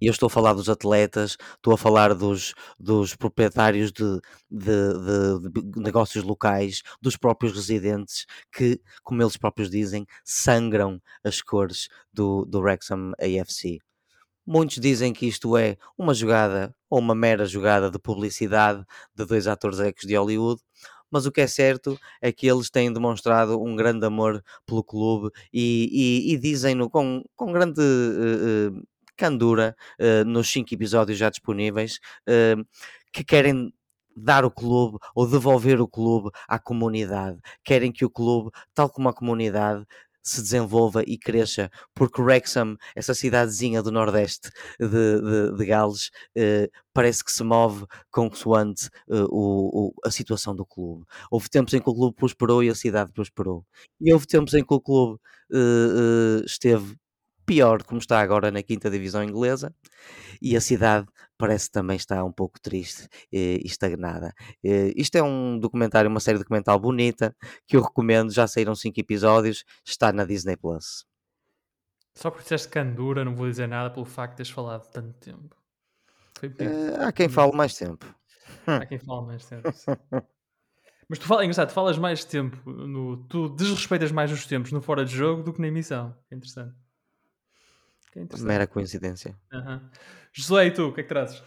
[0.00, 4.04] e eu estou a falar dos atletas, estou a falar dos, dos proprietários de,
[4.50, 11.40] de- de- de negócios locais, dos próprios residentes que, como eles próprios dizem, sangram as
[11.42, 13.78] cores do, do Wrexham AFC.
[14.46, 18.84] Muitos dizem que isto é uma jogada ou uma mera jogada de publicidade
[19.14, 20.60] de dois atores ecos de Hollywood,
[21.10, 25.30] mas o que é certo é que eles têm demonstrado um grande amor pelo clube
[25.52, 28.70] e, e- e dizem-no com, com grande eh,
[29.16, 31.98] candura eh, nos cinco episódios já disponíveis
[33.12, 33.72] que querem
[34.16, 37.38] dar o clube ou devolver o clube à comunidade.
[37.64, 39.84] Querem que o clube, tal como a comunidade,
[40.24, 44.50] se desenvolva e cresça, porque Wrexham, essa cidadezinha do Nordeste
[44.80, 50.54] de, de, de Gales, eh, parece que se move consoante eh, o, o- a situação
[50.56, 51.04] do clube.
[51.30, 53.64] Houve tempos em que o clube prosperou e a cidade prosperou.
[54.00, 55.18] E houve tempos em que o clube
[55.52, 56.96] eh, eh, esteve
[57.44, 59.74] pior, como está agora na quinta divisão inglesa,
[60.40, 64.32] e a cidade parece também estar um pouco triste eh, e estagnada.
[64.64, 67.34] Eh, isto é um documentário, uma série documental bonita
[67.66, 68.32] que eu recomendo.
[68.32, 71.04] Já saíram cinco episódios, está na Disney Plus.
[72.14, 75.56] Só porque disseste candura, não vou dizer nada pelo facto de teres falado tanto tempo.
[76.42, 78.06] Eh, há quem fale mais tempo.
[78.66, 79.68] Há quem fale mais tempo.
[81.08, 84.72] Mas tu fala, é engraçado, tu falas mais tempo, no, tu desrespeitas mais os tempos
[84.72, 86.16] no fora de jogo do que na emissão.
[86.30, 86.74] É interessante.
[88.14, 88.46] Que é interessante.
[88.46, 89.36] Mera coincidência.
[89.52, 89.90] Aham.
[90.32, 91.42] Josué, e tu, o que é que trazes?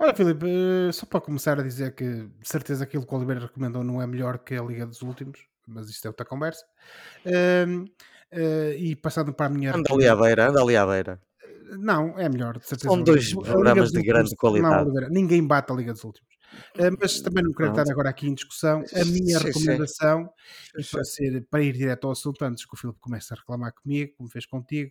[0.00, 3.40] Olha, Filipe, eh, só para começar a dizer que de certeza aquilo que o Oliveira
[3.42, 6.64] recomendou não é melhor que a Liga dos Últimos, mas isto é outra conversa.
[7.24, 7.84] Ehm,
[8.32, 9.74] eh, e passando para a minha.
[9.76, 11.20] Anda ali à beira, anda ali à beira.
[11.78, 12.88] Não, é melhor, de certeza.
[12.92, 14.74] São dois programas de grande Últimos- qualidade.
[14.74, 16.28] Não, Oliveira, ninguém bate a Liga dos Últimos.
[16.78, 18.82] Eh, mas também não quero estar agora aqui em discussão.
[18.94, 19.44] A minha Sim, sim.
[19.46, 20.30] recomendação,
[20.78, 23.72] e para, ser, para ir direto ao assunto, antes que o Filipe comece a reclamar
[23.74, 24.90] comigo, como fez contigo,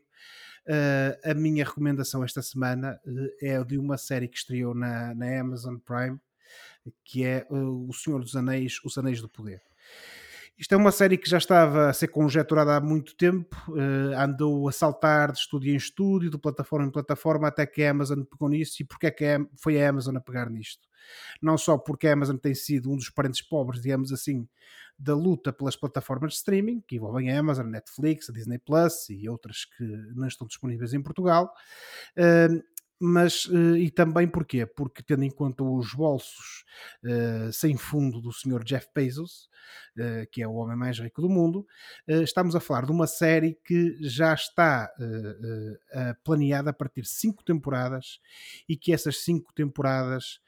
[0.68, 3.00] eh, a minha recomendação esta semana
[3.42, 6.20] eh, é de uma série que estreou na, na Amazon Prime,
[7.04, 9.62] que é eh, O Senhor dos Anéis, Os Anéis do Poder.
[10.58, 14.68] Isto é uma série que já estava a ser conjeturada há muito tempo, eh, andou
[14.68, 18.50] a saltar de estúdio em estúdio, de plataforma em plataforma, até que a Amazon pegou
[18.50, 18.82] nisso.
[18.82, 20.87] E porquê é que foi a Amazon a pegar nisto?
[21.42, 24.48] Não só porque a Amazon tem sido um dos parentes pobres, digamos assim,
[24.98, 29.10] da luta pelas plataformas de streaming, que envolvem a Amazon, a Netflix, a Disney Plus
[29.10, 29.84] e outras que
[30.16, 31.54] não estão disponíveis em Portugal.
[33.00, 34.66] Mas eh, e também porquê?
[34.66, 36.66] Porque tendo em conta os bolsos
[37.04, 39.50] eh, sem fundo do senhor Jeff Bezos,
[39.98, 41.66] eh, que é o homem mais rico do mundo,
[42.08, 44.90] eh, estamos a falar de uma série que já está
[46.24, 48.20] planeada a partir de cinco temporadas
[48.68, 50.40] e que essas cinco temporadas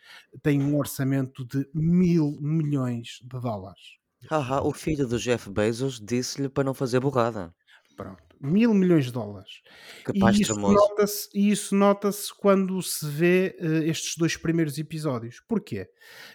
[0.42, 4.00] têm um orçamento de mil milhões de dólares.
[4.30, 7.54] Haha, o filho do Jeff Bezos disse-lhe para não fazer borrada.
[7.96, 8.29] Pronto.
[8.42, 9.62] Mil milhões de dólares.
[10.04, 15.42] Capaz E isso nota-se e isso nota-se quando se vê eh, estes dois primeiros episódios.
[15.48, 15.90] Porquê?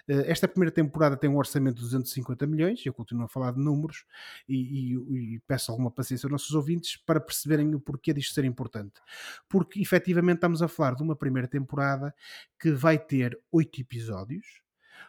[0.07, 3.61] Eh, esta primeira temporada tem um orçamento de 250 milhões, eu continuo a falar de
[3.61, 4.05] números
[4.49, 8.45] e, e- e peço alguma paciência aos nossos ouvintes para perceberem o porquê disto ser
[8.45, 9.01] importante.
[9.49, 12.15] Porque efetivamente estamos a falar de uma primeira temporada
[12.61, 14.61] que vai ter oito episódios,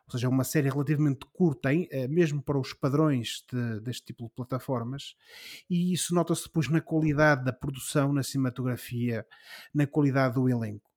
[0.06, 4.06] ou seja, é uma série relativamente curta, hein, eh, mesmo para os padrões de- deste
[4.06, 5.16] tipo de plataformas,
[5.70, 9.26] e isso nota-se depois na qualidade da produção, na cinematografia,
[9.74, 10.90] na qualidade do elenco.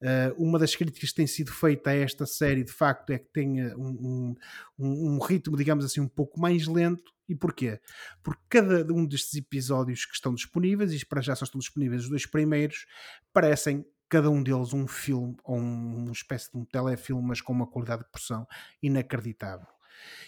[0.00, 3.40] Uh, uma das críticas que tem sido feita a esta série, de facto, é que
[3.40, 4.34] um, um-
[4.78, 7.12] um- um ritmo, digamos assim, um pouco mais lento.
[7.28, 7.80] E porquê?
[8.22, 12.10] Porque cada um destes episódios que estão disponíveis, e para já só estão disponíveis os
[12.10, 12.86] dois primeiros,
[13.32, 17.52] parecem cada um deles um filme ou um- uma espécie de um telefilme, mas com
[17.52, 18.46] uma qualidade de produção
[18.82, 19.66] inacreditável.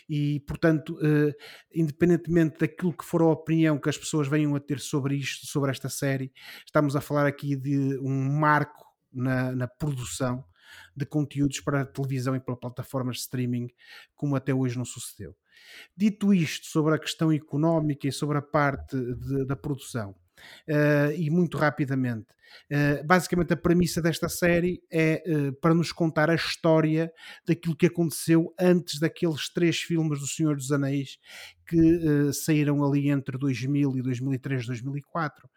[0.09, 1.35] E, portanto, eh,
[1.74, 5.70] independentemente daquilo que for a opinião que as pessoas venham a ter sobre isto, sobre
[5.70, 6.33] esta série,
[6.64, 10.45] estamos a falar aqui de um marco na, na produção
[10.97, 13.68] de conteúdos para a televisão e para plataformas de streaming,
[14.14, 15.35] como até hoje não sucedeu.
[15.97, 20.14] Dito isto sobre a questão económica e sobre a parte de- da produção,
[20.66, 22.26] eh, e muito rapidamente,
[22.70, 27.12] eh, basicamente a premissa desta série é eh, para nos contar a história
[27.47, 31.18] daquilo que aconteceu antes daqueles três filmes do Senhor dos Anéis
[31.68, 35.51] que saíram ali entre 2000 e 2003, 2004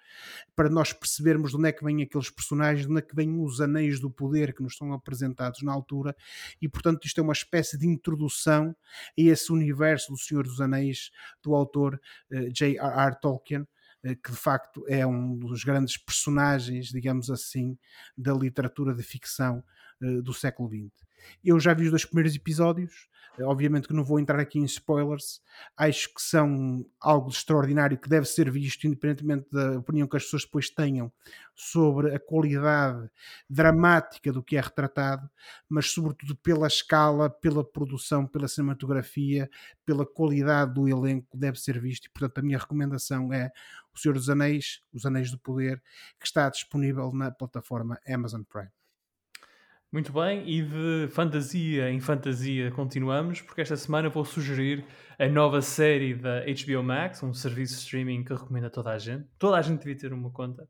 [0.56, 3.40] para nós percebermos de onde é que vêm aqueles personagens, de onde é que vêm
[3.40, 6.16] os anéis do poder que nos estão apresentados na altura,
[6.60, 8.76] e portanto isto é uma espécie de introdução
[9.18, 11.12] a esse universo do Senhor dos Anéis
[11.44, 12.02] do autor
[12.52, 13.20] J.R.R.
[13.22, 13.68] Tolkien,
[14.16, 17.78] que de facto é um dos grandes personagens, digamos assim,
[18.18, 19.64] da literatura de ficção
[20.02, 21.09] eh, do século XX.
[21.44, 23.10] Eu já vi os dois primeiros episódios,
[23.40, 25.42] eh, obviamente que não vou entrar aqui em spoilers,
[25.78, 30.44] acho que são algo extraordinário que deve ser visto, independentemente da opinião que as pessoas
[30.44, 31.12] depois tenham
[31.56, 33.10] sobre a qualidade
[33.50, 35.30] dramática do que é retratado,
[35.70, 39.50] mas sobretudo pela escala, pela produção, pela cinematografia,
[39.86, 42.06] pela qualidade do elenco, deve ser visto.
[42.06, 43.52] E, portanto, a minha recomendação é
[43.94, 45.82] O Senhor dos Anéis, Os Anéis do Poder,
[46.20, 48.79] que está disponível na plataforma Amazon Prime.
[49.92, 54.86] Muito bem, e de fantasia em fantasia continuamos, porque esta semana vou sugerir
[55.18, 59.00] a nova série da HBO Max, um serviço de streaming que recomendo a toda a
[59.00, 59.28] gente.
[59.40, 60.68] Toda a gente devia ter uma conta.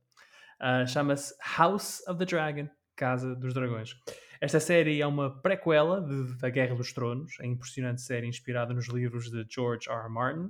[0.58, 3.94] Ah, Chama-se House of the Dragon, Casa dos Dragões.
[4.40, 8.88] Esta série é uma prequela de- da Guerra dos Tronos, a impressionante série inspirada nos
[8.88, 9.98] livros de George R.
[10.04, 10.10] R.
[10.10, 10.50] Martin.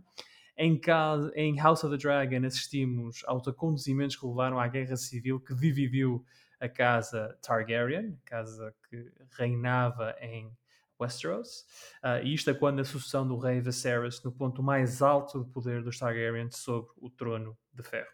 [0.55, 5.39] Em, ca- em House of the Dragon assistimos aos acontecimentos que levaram à Guerra Civil
[5.39, 6.23] que dividiu
[6.59, 10.51] a casa Targaryen, casa que reinava em
[10.99, 11.65] Westeros.
[12.03, 15.51] Ah, e isto é quando a sucessão do rei Viserys no ponto mais alto de
[15.51, 18.09] poder dos Targaryen sobre o trono de ferro.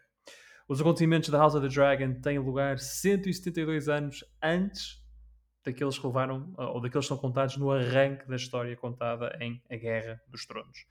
[0.68, 5.00] Os acontecimentos da House of the Dragon têm lugar 172 anos antes
[5.64, 9.76] daqueles que levaram, ou daqueles que são contados no arranque da história contada em A
[9.76, 10.86] Guerra dos Tronos.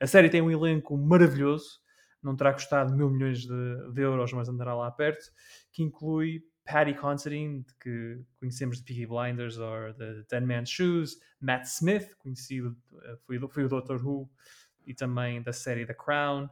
[0.00, 1.80] A série tem um elenco maravilhoso,
[2.22, 5.24] não terá custado mil milhões de, de euros, mas andará lá perto,
[5.72, 11.64] que inclui Paddy Considine, que conhecemos de Peaky Blinders ou de Ten Man's Shoes, Matt
[11.64, 14.30] Smith, conhecido, eh, foi, foi o Doctor Who,
[14.86, 16.48] e também da série The Crown,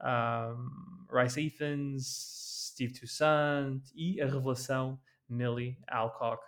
[0.00, 4.98] um, Rice Athens, Steve Toussaint e a revelação
[5.28, 6.42] Millie Alcock,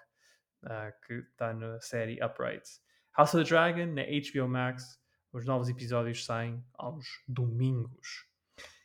[0.64, 2.66] uh, que está na série Upright.
[3.16, 4.98] House of the Dragon, na HBO Max,
[5.32, 8.29] os novos episódios saem aos domingos.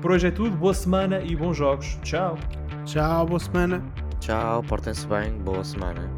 [0.00, 1.98] Por hoje é tudo, boa semana e bons jogos.
[2.02, 2.38] Tchau!
[2.84, 3.82] Tchau, boa semana.
[4.20, 6.15] Tchau, portem-se bem, boa semana.